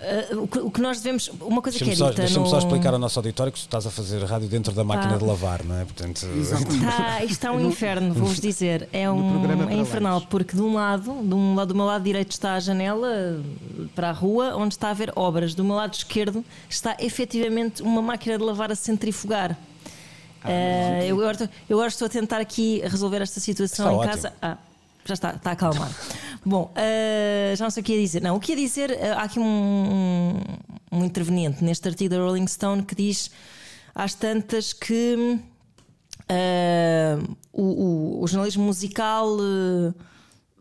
[0.04, 1.28] Eh, o, que nós devemos.
[1.40, 2.22] Uma coisa que é só, dita.
[2.22, 2.50] deixa-me no...
[2.50, 5.18] só explicar ao nosso auditório que tu estás a fazer rádio dentro da máquina Tá.
[5.18, 5.84] de lavar, não é?
[5.84, 6.26] Portanto.
[6.96, 8.88] Tá, isto está um inferno, vou-vos dizer.
[8.92, 12.32] É, um, é infernal, porque de um lado, de um lado, do meu lado direito
[12.32, 13.40] está a janela
[13.94, 15.54] para a rua, onde está a haver obras.
[15.54, 19.56] Do meu lado esquerdo está efetivamente uma máquina de lavar a centrifugar.
[20.44, 24.12] Eh, eu, agora, eu agora estou a tentar aqui resolver esta situação Está em ótimo.
[24.12, 24.32] casa.
[24.42, 24.56] Ah,
[25.04, 25.90] já está, está a acalmar.
[26.46, 28.20] Bom, eh, já não sei o que ia dizer.
[28.22, 29.44] Não, o que ia dizer, eh, há aqui um,
[30.92, 33.30] um, um interveniente neste artigo da Rolling Stone que diz
[33.94, 35.38] às tantas que
[36.28, 37.16] eh,
[37.52, 39.36] o, o- o jornalismo musical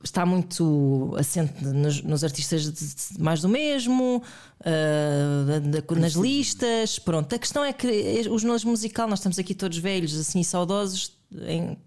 [0.04, 2.72] está muito assente nos, nos artistas de-
[3.16, 4.22] de mais do mesmo,
[4.64, 7.00] da- nas listas.
[7.00, 7.88] Pronto, a questão é que
[8.30, 11.12] o jornalismo musical, nós estamos aqui todos velhos assim e saudosos
[11.48, 11.78] em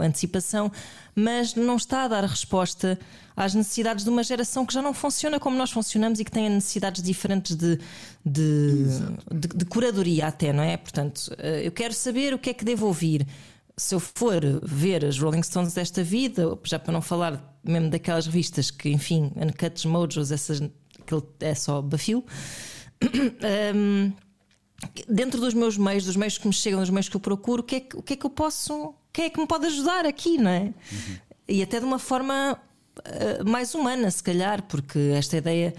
[0.00, 0.70] antecipação,
[1.14, 2.98] mas não está a dar resposta
[3.36, 6.48] às necessidades de uma geração que já não funciona como nós funcionamos e que tem
[6.48, 7.78] necessidades diferentes de,
[8.24, 8.84] de,
[9.30, 10.76] de- de curadoria até, não é?
[10.76, 13.26] Portanto, eh, eu quero saber o que é que devo ouvir
[13.76, 18.24] se eu for ver as Rolling Stones desta vida, já para não falar mesmo daquelas
[18.24, 20.62] revistas que, enfim, Uncuts, Mojos, essas,
[20.98, 22.24] aquele é só bafio.
[23.74, 24.12] Hum,
[25.08, 27.64] dentro dos meus meios, dos meios que me chegam, dos meios que eu procuro, o
[27.64, 28.94] que é que, o que, é que eu posso.
[29.12, 30.72] Quem é que me pode ajudar aqui, não é?
[31.48, 32.58] E até de uma forma
[33.04, 35.74] eh, mais humana, se calhar, porque esta ideia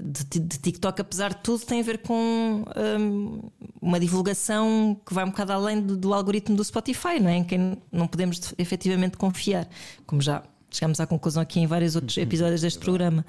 [0.00, 2.64] de, de TikTok, apesar de tudo, tem a ver com
[3.00, 3.40] hum,
[3.80, 7.36] uma divulgação que vai um bocado além do, do algoritmo do Spotify, não é?
[7.38, 9.68] Em quem não podemos de- efetivamente confiar,
[10.06, 10.42] como já.
[10.70, 13.24] Chegamos à conclusão aqui em vários outros episódios deste programa.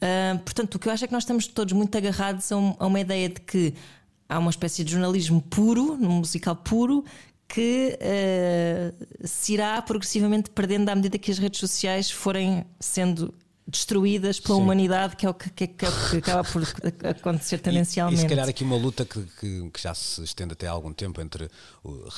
[0.00, 2.74] Ah, portanto, o que eu acho é que nós estamos todos muito agarrados a, um-
[2.76, 3.72] a uma ideia de que
[4.32, 7.04] há uma espécie de jornalismo puro, num musical puro,
[7.46, 13.34] que eh, se irá progressivamente perdendo à medida que as redes sociais forem sendo
[13.66, 14.62] destruídas pela Sim.
[14.62, 16.62] humanidade, que é o que, que- que é o que acaba por
[17.08, 18.18] acontecer E, tendencialmente.
[18.18, 20.92] e se calhar aqui uma luta que, que- que já se estende até há algum
[20.92, 21.48] tempo entre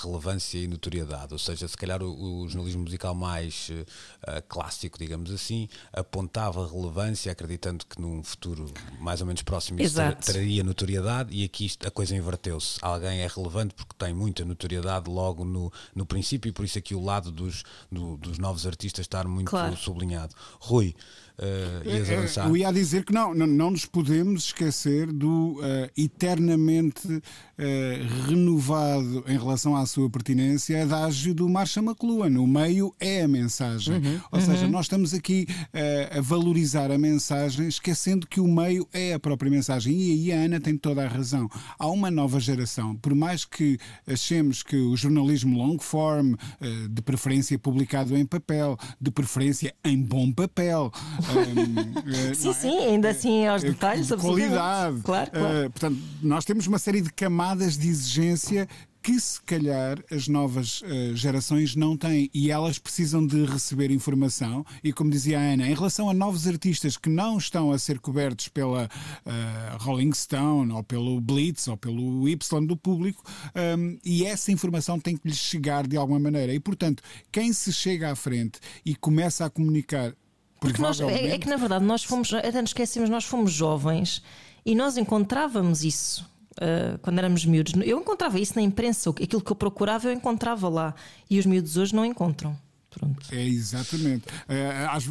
[0.03, 5.31] relevância e notoriedade, ou seja, se calhar o, o jornalismo musical mais uh, clássico, digamos
[5.31, 10.25] assim, apontava relevância, acreditando que num futuro mais ou menos próximo isso Exato.
[10.33, 12.79] traria notoriedade, e aqui a coisa inverteu-se.
[12.83, 16.95] Alguém é relevante porque tem muita notoriedade logo no, no princípio, e por isso aqui
[16.95, 19.77] o lado dos, do- dos novos artistas estar muito Claro.
[19.77, 20.35] sublinhado.
[20.59, 20.95] Rui,
[21.39, 22.49] uh, ias Eh, avançar?
[22.49, 27.23] Eu ia dizer que não, não, não nos podemos esquecer do eh, eternamente
[27.59, 32.41] eh, renovado em relação à sua pertinência adágio do Marshall McLuhan.
[32.41, 33.95] O meio é a mensagem.
[33.95, 38.89] Uhum, Ou seja, nós estamos aqui eh, a valorizar a mensagem, esquecendo que o meio
[38.93, 39.95] é a própria mensagem.
[39.95, 41.49] E aí a Ana tem toda a razão.
[41.79, 47.03] Há uma nova geração, por mais que achemos que o jornalismo long form, eh, de
[47.03, 50.91] preferência publicado em papel, de preferência em bom papel,
[51.33, 52.53] eh, eh, Sim, é?
[52.53, 55.01] sim, ainda assim aos Eh, detalhes, de qualidade.
[55.03, 55.57] Claro, claro.
[55.57, 58.69] Eh, portanto, nós temos uma série de camadas de exigência
[59.03, 64.65] que se calhar as novas eh, gerações não têm e elas precisam de receber informação
[64.83, 67.99] e como dizia a Ana, em relação a novos artistas que não estão a ser
[67.99, 68.89] cobertos pela
[69.27, 73.23] eh, Rolling Stone ou pelo Blitz ou pelo Y do público
[73.55, 77.75] ehm, e essa informação tem que lhes chegar de alguma maneira e portanto quem se
[77.75, 80.15] chega à frente e começa a comunicar
[80.61, 84.23] Porque nós, é, é que na verdade nós fomos, até nos esquecemos, nós fomos jovens
[84.65, 86.29] e nós encontrávamos isso.
[86.55, 90.69] uh, quando éramos miúdos, eu encontrava isso na imprensa, aquilo que eu procurava eu encontrava
[90.69, 90.95] lá
[91.29, 92.57] e os miúdos hoje não encontram.
[92.95, 93.27] Pronto.
[93.33, 94.25] É exatamente.
[94.49, 95.07] Eh, às-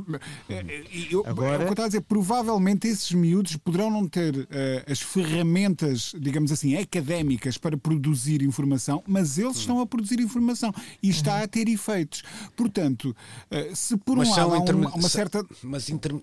[0.50, 4.08] eh, eu, Agora- é o que eu estava a dizer, provavelmente esses miúdos poderão não
[4.08, 10.20] ter eh, as ferramentas, digamos assim, académicas para produzir informação, mas eles estão a produzir
[10.20, 12.24] informação e está a ter efeitos.
[12.56, 13.16] Portanto,
[13.52, 15.46] eh, se por um Mas lado são há interme- uma, uma certa.
[15.62, 16.14] Mas inter...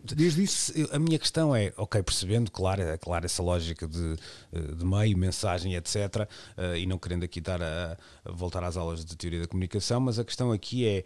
[0.47, 4.17] Se- A minha questão é, ok, percebendo, claro, é claro essa lógica de,
[4.53, 8.77] eh, de meio, mensagem, etc., eh, e não querendo aqui estar a, a voltar às
[8.77, 11.05] aulas de teoria da comunicação, mas a questão aqui é,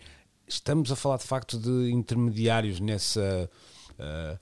[0.49, 3.49] estamos a falar de facto de intermediários nessa.
[3.99, 4.39] eh,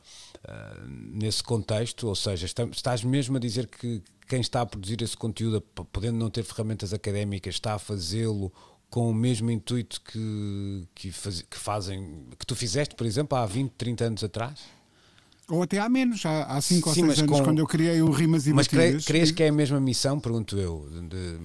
[0.48, 5.02] eh, nesse contexto, ou seja, está- estás mesmo a dizer que quem está a produzir
[5.02, 8.50] esse conteúdo, podendo não ter ferramentas académicas, está a fazê-lo
[8.88, 13.44] com o mesmo intuito que, que, faz- que fazem, que tu fizeste, por exemplo, há
[13.44, 14.60] 20, 30 anos atrás?
[15.48, 18.00] Ou até há menos, há 5 ou Sim, 6 mas anos, com- quando eu criei
[18.00, 19.04] o Rimas e Mas cre- Batidas.
[19.04, 20.18] crees que é a mesma missão?
[20.18, 20.88] Pergunto eu.
[21.08, 21.38] De-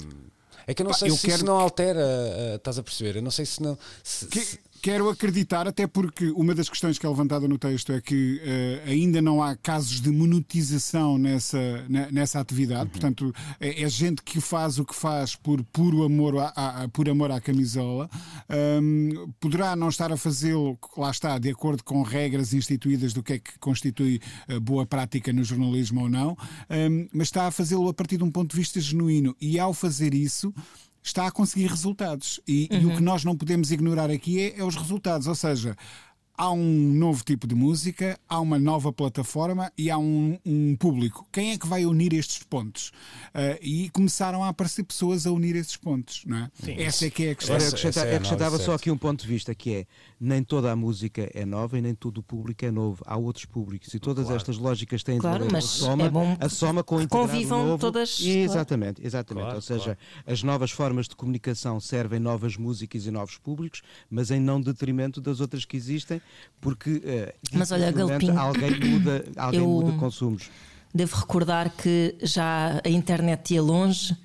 [0.68, 2.84] é que eu não Pá, sei eu se quero isso não altera, eh, estás a
[2.84, 3.16] perceber?
[3.18, 3.78] Eu não sei se não.
[4.04, 7.92] se- Que- se- Quero acreditar, até porque uma das questões que é levantada no texto
[7.92, 13.84] é que eh, ainda não há casos de monetização nessa, ne- nessa atividade, portanto, é,
[13.84, 18.10] é gente que faz o que faz por puro amor à- por amor à camisola.
[18.48, 23.34] Ahm, poderá não estar a fazê-lo, lá está, de acordo com regras instituídas do que
[23.34, 26.38] é que constitui eh, boa prática no jornalismo ou não,
[26.70, 29.36] ahm, mas está a fazê-lo a partir de um ponto de vista genuíno.
[29.42, 30.54] E ao fazer isso,
[31.08, 32.40] está a conseguir resultados.
[32.48, 35.28] E, e o que nós não podemos ignorar aqui é, é os resultados.
[35.28, 35.76] Ou seja,
[36.38, 41.28] há um novo tipo de música, há uma nova plataforma e há um, um público.
[41.32, 42.92] Quem é que vai unir estes pontos?
[43.34, 46.22] Ah, e começaram a aparecer pessoas a unir esses pontos.
[46.26, 46.52] Não é?
[46.84, 47.56] Essa é que é a questão.
[47.56, 49.86] Agora, Essa- acrescenta- essa é a acrescentava só aqui um ponto de vista que é
[50.20, 53.04] nem toda a música é nova e nem todo o público é novo.
[53.08, 56.38] Há outros públicos e todas estas lógicas têm Claro, de mas a soma, é bom
[56.40, 57.80] a soma com o convivam novo.
[57.80, 59.44] todas, E Exatamente, exatamente.
[59.44, 64.30] Claro, Ou seja, as novas formas de comunicação servem novas músicas e novos públicos, mas
[64.30, 66.22] em não detrimento das outras que existem,
[66.62, 70.50] porque eh, Mas olha, Galpinho, alguém muda, alguém eu- muda consumos.
[70.94, 74.16] Devo recordar que já a internet ia longe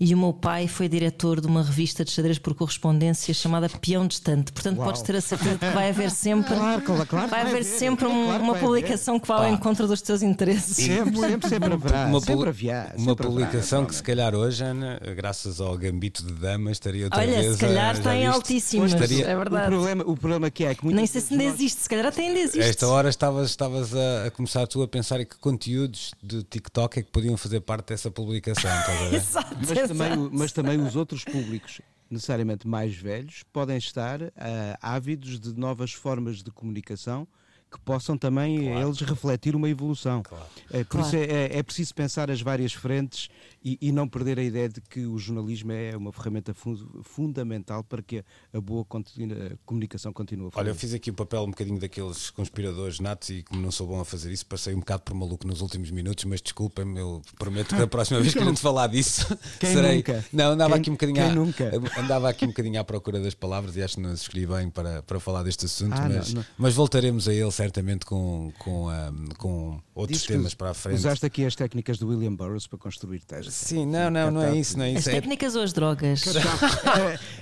[0.00, 4.06] e o meu pai foi diretor de uma revista de xadrez por correspondência chamada Peão
[4.06, 4.52] Distante.
[4.52, 4.86] Portanto, Uau.
[4.88, 8.06] podes ter a certeza que vai haver sempre, Claro, claro, claro que vai haver sempre
[8.06, 10.76] um- Claro uma publicação que vá ao encontro dos teus interesses.
[10.76, 12.06] Sempre, sempre, sempre haverá.
[12.06, 16.70] uma sempre haverá, uma publicação que se calhar hoje, Ana, graças ao gambito de dama,
[16.70, 19.66] estaria outra Olha, vez se calhar está em altíssimas, Estaria- é O verdade.
[19.68, 21.88] problema, o problema que é que muitas Nem sei se vezes ainda nós- existe, se
[21.88, 22.60] calhar até ainda existe.
[22.60, 26.42] A esta hora estavas, estavas a, a começar tu a pensar em que conteúdos de
[26.42, 28.70] TikTok é que podiam fazer parte dessa publicação.
[28.70, 29.14] Estás a ver?
[29.22, 29.91] Exato, Mas exato.
[29.98, 31.80] Também, mas também os outros públicos,
[32.10, 37.26] necessariamente mais velhos, podem estar ah, ávidos de novas formas de comunicação
[37.70, 40.22] que possam também eles refletir uma evolução.
[40.70, 41.06] É, por Claro.
[41.06, 43.30] isso é, é- é preciso pensar as várias frentes
[43.64, 47.84] e, e não perder a ideia de que o jornalismo é uma ferramenta fun- fundamental
[47.84, 50.80] para que a, boa continu- a comunicação continue a Olha, eu fluir.
[50.80, 54.04] fiz aqui o papel um bocadinho daqueles conspiradores natos e como não sou bom a
[54.04, 57.76] fazer isso, passei um bocado por maluco nos últimos minutos, mas desculpem-me, eu prometo que
[57.76, 59.26] da próxima vez que a gente falar disso,
[59.60, 59.96] Quem serei.
[59.96, 60.24] nunca?
[60.32, 61.70] Não, andava Quem- aqui um bocadinho à, nunca?
[62.00, 65.02] andava aqui um bocadinho à procura das palavras e acho que não escolhi bem para,
[65.02, 66.44] para falar deste assunto, Ah, não, mas, não.
[66.58, 70.96] mas voltaremos a ele certamente com, com, um, com outros Diz temas para a frente.
[70.98, 73.51] Usaste aqui as técnicas do William Burroughs para construir textos.
[73.52, 75.10] Sim, não, não, não é isso, não é As isso.
[75.10, 76.24] É, técnicas ou as drogas?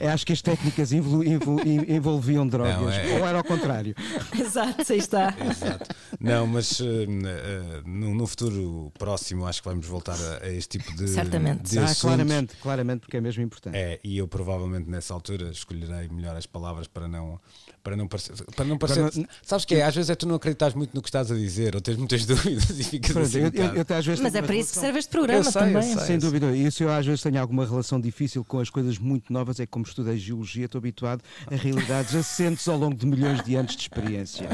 [0.01, 3.45] É, é, acho que as técnicas envol- envol- envolviam drogas, Não, é- ou era ao
[3.45, 3.95] contrário.
[4.39, 5.33] Exato, aí está.
[5.49, 5.95] Exato.
[6.19, 10.79] Não, mas uh, uh, no, no futuro próximo acho que vamos voltar a, a este
[10.79, 11.71] tipo de, Certamente.
[11.71, 12.01] de Ah, assuntos.
[12.03, 13.77] claramente, claramente, porque é mesmo importante.
[13.77, 17.41] É, e eu provavelmente nessa altura escolherei melhor as palavras para não
[17.83, 20.26] para não parecer, para não parecer Para não- sabes que é, às vezes é tu
[20.28, 23.26] não acreditas muito no que estás a dizer ou tens muitas dúvidas e ficas Pronto,
[23.26, 25.43] assim eu, eu- eu até às vezes Mas é para isso que serve este programa
[25.45, 25.83] sei, também.
[25.83, 26.07] sei.
[26.07, 29.59] Sem dúvida, isso eu às vezes tenho alguma relação difícil com as coisas muito novas,
[29.61, 33.55] é que como estudei geologia, estou habituado a realidades assentes ao longo de milhões de
[33.55, 34.49] anos de experiência.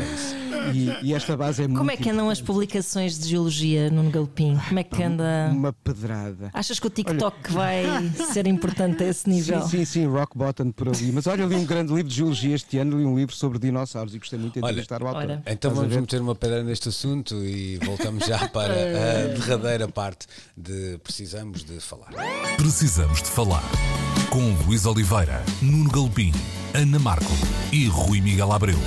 [0.75, 1.79] E, e esta base é muito.
[1.79, 4.59] Como é que andam as publicações de geologia no Galpim?
[4.69, 5.51] Como é que anda?
[5.53, 6.51] Uma pedrada.
[6.53, 7.85] Achas que o TikTok vai
[8.33, 9.63] ser importante a esse nível?
[9.63, 11.13] Sim, sim, sim, rock bottom por ali.
[11.13, 14.15] Mas olha, li um grande livro de geologia este ano, li um livro sobre dinossauros
[14.15, 15.23] e gostei muito de Olha, entrevistar o autor.
[15.23, 15.43] Ora.
[15.47, 16.01] Então Estás vamos ver?
[16.01, 21.81] meter uma pedra neste assunto e voltamos já para a derradeira parte de precisamos de
[21.81, 22.11] falar.
[22.57, 23.65] Precisamos de falar
[24.31, 26.33] com Luís Oliveira, Nuno Galpim,
[26.75, 27.33] Ana Marco
[27.73, 28.79] e Rui Miguel Abreu.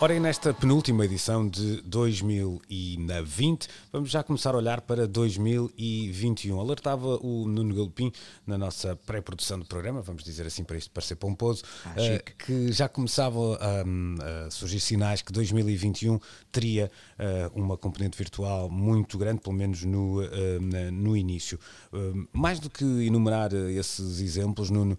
[0.00, 6.60] Ora, e nesta penúltima edição de 2020, vamos já começar a olhar para 2021.
[6.60, 8.12] Alertava o Nuno Galopim
[8.46, 12.32] na nossa pré-produção do programa, vamos dizer assim para isto parecer pomposo, Ah, chique.
[12.46, 16.20] que já começavam a, a surgir sinais que 2021
[16.52, 16.88] teria
[17.18, 20.22] eh, uma componente virtual muito grande, pelo menos no,
[20.60, 21.58] na- no início.
[21.92, 24.96] Eh, mais do que enumerar esses exemplos, Nuno.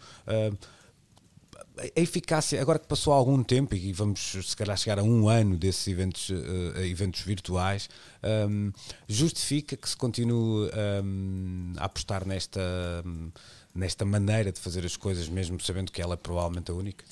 [1.79, 5.57] A eficácia, agora que passou algum tempo e vamos se calhar chegar a um ano
[5.57, 7.89] desses eventos, eh, eventos virtuais,
[8.21, 8.71] ehm,
[9.07, 12.61] justifica que se continue ehm, a apostar nesta,
[13.73, 17.05] nesta maneira de fazer as coisas, mesmo sabendo que ela é provavelmente a única?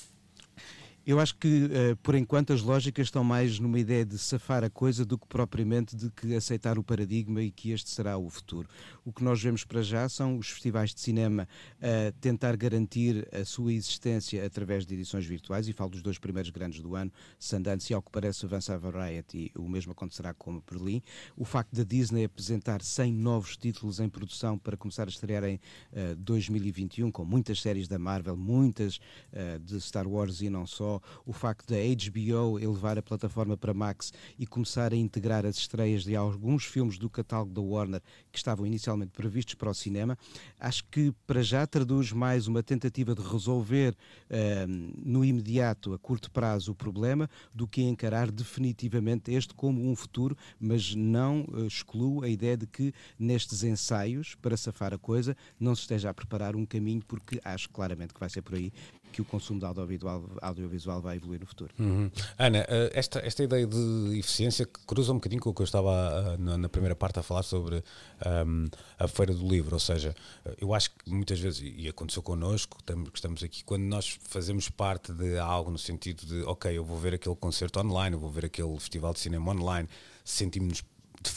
[1.08, 4.68] Eu acho que, eh, por enquanto, as lógicas estão mais numa ideia de safar a
[4.68, 8.68] coisa do que propriamente de que aceitar o paradigma e que este será o futuro.
[9.08, 11.48] O que nós vemos para já são os festivais de cinema
[11.80, 16.50] a tentar garantir a sua existência através de edições virtuais, e falo dos dois primeiros
[16.50, 20.60] grandes do ano, Sundance e, ao que parece, avança a Variety, o mesmo acontecerá com
[20.60, 21.00] Berlim.
[21.38, 25.58] O facto da Disney apresentar 100 novos títulos em produção para começar a estrear em
[25.90, 29.00] eh, 2021, com muitas séries da Marvel, muitas
[29.32, 33.72] eh, de Star Wars e não só, o facto da HBO elevar a plataforma para
[33.72, 38.02] Max e começar a integrar as estreias de alguns filmes do catálogo da Warner
[38.38, 40.16] que estavam inicialmente previstos para o cinema,
[40.58, 43.96] acho que para já traduz mais uma tentativa de resolver
[44.30, 49.96] eh, no imediato, a curto prazo, o problema, do que encarar definitivamente este como um
[49.96, 55.36] futuro, mas não eh, excluo a ideia de que nestes ensaios, para safar a coisa,
[55.58, 58.72] não se esteja a preparar um caminho, porque acho claramente que vai ser por aí
[59.12, 61.72] que o consumo de audiovisual, audiovisual vai evoluir no futuro.
[61.78, 62.10] Uhum.
[62.38, 65.90] Ana, eh, esta, esta ideia de eficiência cruza um bocadinho com o que eu estava
[65.90, 67.82] ah, na, primeira parte a falar sobre
[68.24, 68.66] ahm,
[68.98, 72.78] a Feira do Livro, ou seja, eh, eu acho que muitas vezes, e aconteceu connosco,
[72.84, 76.98] que estamos aqui, quando nós fazemos parte de algo no sentido de, ok, eu vou
[76.98, 79.88] ver aquele concerto online, eu vou ver aquele festival de cinema online,
[80.24, 80.82] sentimos-nos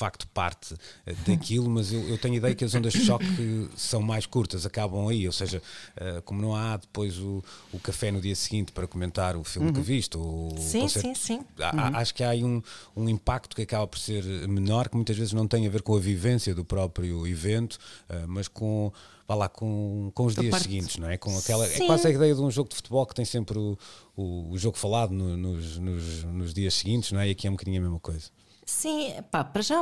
[0.01, 0.73] facto parte
[1.05, 4.65] eh, daquilo, mas eu, eu tenho ideia que as ondas de choque são mais curtas,
[4.65, 5.61] acabam aí, ou seja,
[5.95, 9.71] eh, como não há depois o, o café no dia seguinte para comentar o filme
[9.71, 11.41] que viste, ou Sim, concerto- sim, sim.
[11.59, 12.61] Há- há- Acho que há aí um,
[12.95, 15.95] um impacto que acaba por ser menor, que muitas vezes não tem a ver com
[15.95, 17.77] a vivência do próprio evento,
[18.09, 18.91] eh, mas com,
[19.27, 21.17] vá lá, com, com os dias parte- seguintes, não é?
[21.17, 23.77] Com aquela, é quase a ideia de um jogo de futebol que tem sempre o,
[24.15, 27.27] o, o jogo falado no- nos, nos, nos dias seguintes, não é?
[27.27, 28.29] E aqui é um bocadinho a mesma coisa.
[28.65, 29.81] Sim, pá, para já,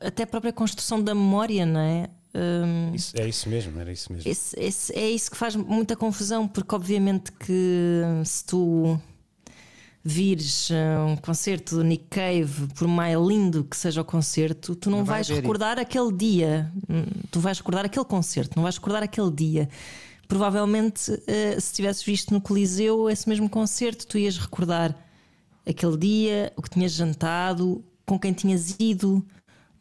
[0.00, 2.08] até a própria construção da memória, não é?
[2.34, 4.30] Hum, Isso- é isso mesmo, era isso mesmo.
[4.30, 9.00] esse- esse- é isso que faz muita confusão, porque obviamente que se tu
[10.02, 14.88] vires uh, um concerto do Nick Cave, por mais lindo que seja o concerto, tu
[14.90, 18.76] não, Não vai vais recordar aquele dia, Hum, tu vais recordar aquele concerto, não vais
[18.76, 19.68] recordar aquele dia.
[20.26, 24.96] Provavelmente, uh, se tivesses visto no Coliseu esse mesmo concerto, tu ias recordar
[25.68, 29.24] aquele dia, o que tinhas jantado, com quem tinhas ido.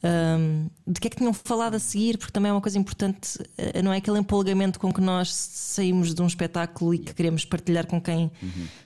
[0.03, 3.37] um, de que é que tinham falado a seguir, porque também é uma coisa importante,
[3.39, 7.43] uh, não é aquele empolgamento com que nós saímos de um espetáculo e que queremos
[7.43, 8.31] partilhar com quem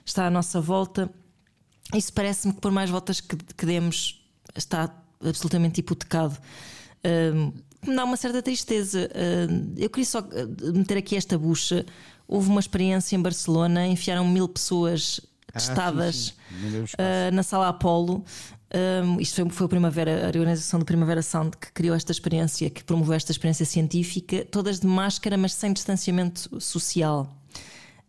[0.04, 1.10] está à nossa volta.
[1.94, 4.24] Isso parece-me que, por mais voltas que, que demos,
[4.56, 4.90] está
[5.22, 6.36] absolutamente hipotecado.
[7.04, 7.52] Um,
[7.86, 9.10] me dá uma certa tristeza.
[9.14, 11.84] Um, eu queria só uh, meter aqui esta bucha.
[12.26, 15.20] Houve uma experiência em Barcelona, enfiaram mil pessoas
[15.52, 16.84] testadas sim, sim.
[16.84, 16.96] Espaço.
[16.98, 18.24] ah, na sala Apolo.
[18.74, 22.68] Um, isto foi, foi o Primavera, a organização do Primavera Sound que criou esta experiência,
[22.68, 27.32] que promoveu esta experiência científica, todas de máscara, mas sem distanciamento social.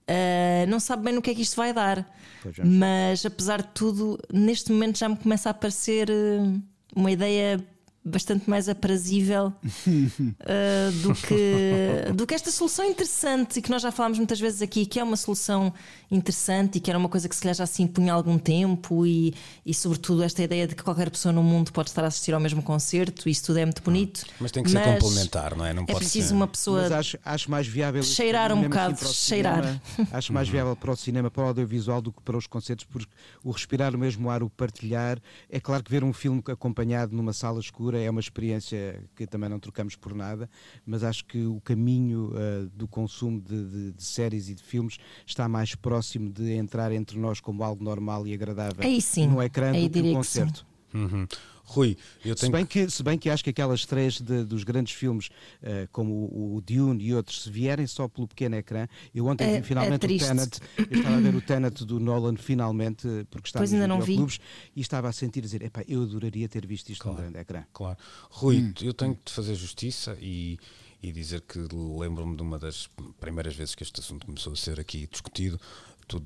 [0.09, 2.63] Uh, não sabe bem no que é que isto vai dar, é.
[2.63, 6.61] mas apesar de tudo, neste momento já me começa a parecer uh,
[6.95, 7.63] uma ideia
[8.05, 13.91] bastante mais aprazível uh, do, que, do que esta solução interessante e que nós já
[13.91, 15.73] falámos muitas vezes aqui, que é uma solução
[16.11, 19.05] interessante e que era uma coisa que se calhar já se impunha há algum tempo
[19.05, 19.33] e,
[19.65, 22.39] e sobretudo esta ideia de que qualquer pessoa no mundo pode estar a assistir ao
[22.39, 24.23] mesmo concerto, isso tudo é muito bonito.
[24.39, 25.73] Mas tem que ser complementar, não é?
[25.73, 26.33] Não É pode preciso ser.
[26.35, 26.83] uma pessoa.
[26.83, 29.63] Mas acho, acho mais viável Cheirar um bocado, cheirar.
[29.63, 29.81] cinema,
[30.13, 33.11] acho mais viável para o cinema, para o audiovisual do que para os concertos, porque
[33.43, 37.33] o respirar o mesmo ar, o partilhar, é claro que ver um filme acompanhado numa
[37.33, 40.49] sala escura é uma experiência que também não trocamos por nada,
[40.85, 44.97] mas acho que o caminho ah, do consumo de, de- de séries e de filmes
[45.25, 49.41] está mais próximo de entrar entre nós como algo normal e agradável Aí sim, no
[49.41, 50.65] ecrã aí do que o concerto.
[50.95, 51.27] Uhum.
[51.67, 52.51] Rui, eu Se tenho.
[52.53, 55.29] bem, que, se bem que acho que aquelas estreias de- dos grandes filmes,
[55.63, 59.45] eh, como o, o Dune e outros, se vierem só pelo pequeno ecrã, eu ontem
[59.45, 60.19] É- vi finalmente é o.
[60.19, 64.15] Tenet, eu estava a ver o Tenet do Nolan finalmente, porque estava ainda não vi.
[64.15, 64.39] clubes
[64.75, 67.63] e estava a sentir dizer, epá, eu adoraria ter visto isto no grande ecrã.
[67.73, 67.97] Claro.
[68.29, 70.59] Rui, eu tenho que te fazer justiça e,
[71.01, 72.87] e dizer que lembro-me de uma das
[73.19, 75.59] primeiras vezes que este assunto começou a ser aqui discutido.
[76.07, 76.21] Tu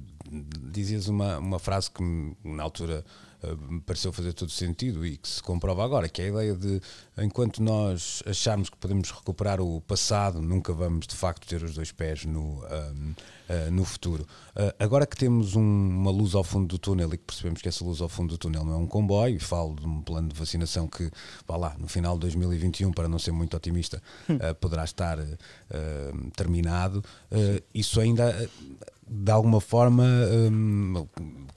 [0.69, 2.03] dizias uma, uma frase que
[2.43, 3.05] na altura
[3.69, 6.81] me pareceu fazer todo sentido e que se comprova agora, que é a ideia de
[7.17, 11.91] enquanto nós acharmos que podemos recuperar o passado, nunca vamos de facto ter os dois
[11.91, 13.13] pés no, ahm,
[13.49, 14.25] ah, no futuro.
[14.55, 17.67] Ah, agora que temos um- uma luz ao fundo do túnel e que percebemos que
[17.67, 20.29] essa luz ao fundo do túnel não é um comboio, e falo de um plano
[20.29, 21.09] de vacinação que,
[21.47, 25.17] vá lá, no final de 2021, para não ser muito otimista, ah, poderá estar
[26.35, 27.03] terminado,
[27.73, 28.49] isso ainda.
[29.11, 30.03] de alguma forma
[30.51, 31.07] hum,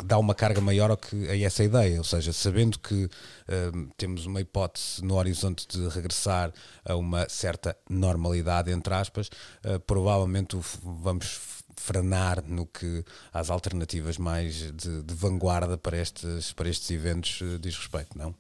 [0.07, 3.11] dá uma carga maior ao que, a essa ideia, ou seja, sabendo que
[3.75, 6.51] hum, temos uma hipótese no horizonte de regressar
[6.83, 9.29] a uma certa normalidade, entre aspas,
[9.67, 16.69] uh, provavelmente vamos frenar no que às alternativas mais de, de vanguarda para estes, para
[16.69, 18.35] estes eventos uh, diz respeito, não?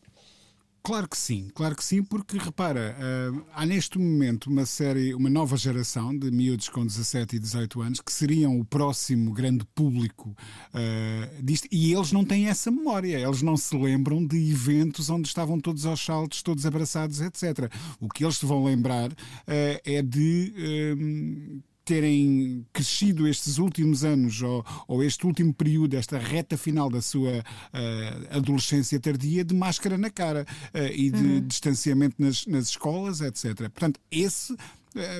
[0.84, 5.30] Claro que sim, claro que sim, porque repara, ah, há neste momento uma série, uma
[5.30, 10.36] nova geração de miúdos com 17 e 18 anos que seriam o próximo grande público
[10.74, 15.28] ah, disto, e eles não têm essa memória, eles não se lembram de eventos onde
[15.28, 17.72] estavam todos aos saltos, todos abraçados, etc.
[18.00, 21.62] O que eles se vão lembrar ah, é de.
[21.84, 27.42] Terem crescido estes últimos anos ou, ou este último período, esta reta final da sua
[27.72, 33.68] eh, adolescência tardia, de máscara na cara eh, e de distanciamento nas, nas escolas, etc.
[33.70, 34.56] Portanto, esse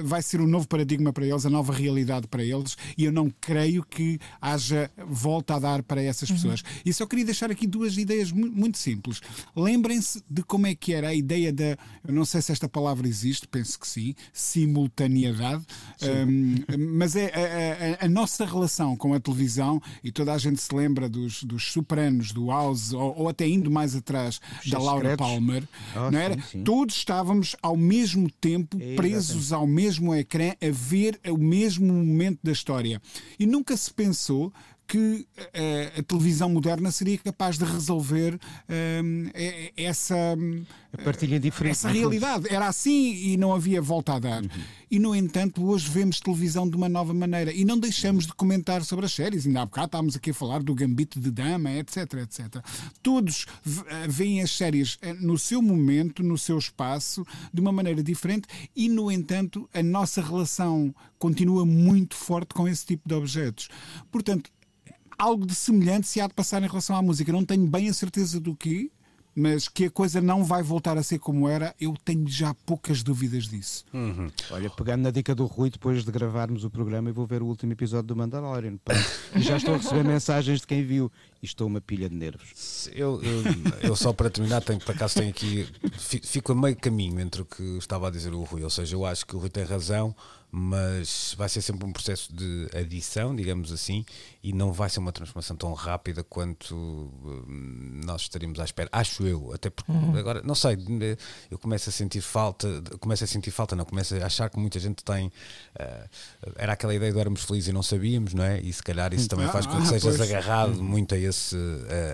[0.05, 3.33] vai ser um novo paradigma para eles, a nova realidade para eles, e eu não
[3.41, 6.63] creio que haja volta a dar para essas pessoas.
[6.85, 9.21] E só queria deixar aqui duas ideias mu- muito simples.
[9.57, 13.07] Lembrem-se de como é que era a ideia da, eu não sei se esta palavra
[13.09, 15.65] existe, penso que sim, simultaneidade,
[16.03, 16.57] Um,
[16.99, 17.27] mas é
[17.99, 21.43] a, a- a nossa relação com a televisão, e toda a gente se lembra dos,
[21.45, 25.27] dos Sopranos, do House, ou, ou até indo mais atrás, da Chefes Laura Secretos.
[25.27, 25.63] Palmer,
[25.95, 26.35] Ah, não era?
[26.35, 26.65] sim, sim.
[26.65, 32.41] Todos estávamos ao mesmo tempo É, presos ao mesmo ecrã a ver o mesmo momento
[32.43, 33.01] da história.
[33.39, 34.53] E nunca se pensou
[34.93, 38.39] que eh, a televisão moderna seria capaz de resolver
[38.69, 40.37] hum, eh, essa,
[40.93, 41.73] A partilha diferente.
[41.73, 42.47] essa realidade.
[42.55, 44.43] Era assim e não havia volta a dar.
[44.91, 48.85] E, no entanto, hoje vemos televisão de uma nova maneira e não deixamos de comentar
[48.85, 49.47] sobre as séries.
[49.47, 52.63] Ainda há bocado estávamos aqui a falar do Gambito de Dama, etc, etc.
[53.03, 58.03] Todos eh, veem as séries eh, no seu momento, no seu espaço, de uma maneira
[58.03, 63.71] diferente e, no entanto, a nossa relação continua muito forte com esse tipo de objetos.
[64.11, 64.51] Portanto,
[65.23, 67.31] algo de semelhante se há de passar em relação à música.
[67.33, 68.91] Não tenho bem a certeza do que,
[69.35, 73.03] mas que a coisa não vai voltar a ser como era, eu tenho já poucas
[73.03, 73.85] dúvidas disso.
[74.51, 77.47] Olha, pegando na dica do Rui, depois de gravarmos o programa, eu vou ver o
[77.47, 78.77] último episódio do Mandalorian.
[78.85, 78.93] Pá.
[79.35, 81.11] E já estou a receber mensagens de quem viu.
[81.43, 82.89] E estou uma pilha de nervos.
[82.93, 83.43] Eu, eu,
[83.83, 85.67] eu só para terminar, tenho, por acaso tenho aqui,
[85.99, 88.95] fi- fico a meio caminho entre o que estava a dizer o Rui, ou seja,
[88.95, 90.15] eu acho que o Rui tem razão,
[90.53, 94.05] mas vai ser sempre um processo de adição, digamos assim,
[94.43, 98.89] e não vai ser uma transformação tão rápida quanto hum, nós estaríamos à espera.
[98.93, 100.77] Acho eu, até porque agora, não sei,
[101.51, 102.67] eu começo a sentir falta,
[102.99, 105.31] começo a sentir falta, não, começo a achar que muita gente tem.
[105.79, 106.09] ah,
[106.57, 108.61] era aquela ideia de éramos felizes e não sabíamos, não é?
[108.61, 110.31] E se calhar isso também faz com que Ah, sejas pois.
[110.31, 111.57] agarrado muito a esse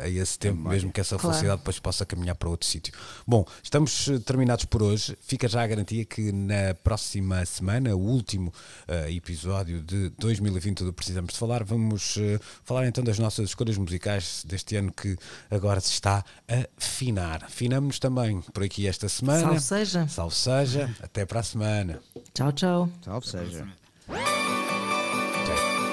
[0.03, 1.31] a, a esse tempo, mesmo que essa Claro.
[1.35, 2.93] felicidade depois possa caminhar para outro sítio.
[3.27, 5.17] Bom, estamos eh, terminados por hoje.
[5.21, 8.53] Fica já a garantia que na próxima semana, o último
[8.87, 12.18] eh, episódio de 2020 do Precisamos de Falar, vamos
[12.65, 15.17] falar então das nossas escolhas musicais deste ano que
[15.51, 17.45] agora se está a afinar.
[17.45, 19.41] Afinamos-nos também por aqui esta semana.
[19.41, 20.09] Salve seja.
[20.09, 20.97] Salve seja.
[21.03, 22.01] Até para a semana.
[22.35, 22.89] Tchau, tchau.
[23.05, 23.69] Salve seja.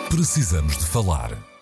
[0.10, 1.55] Precisamos de falar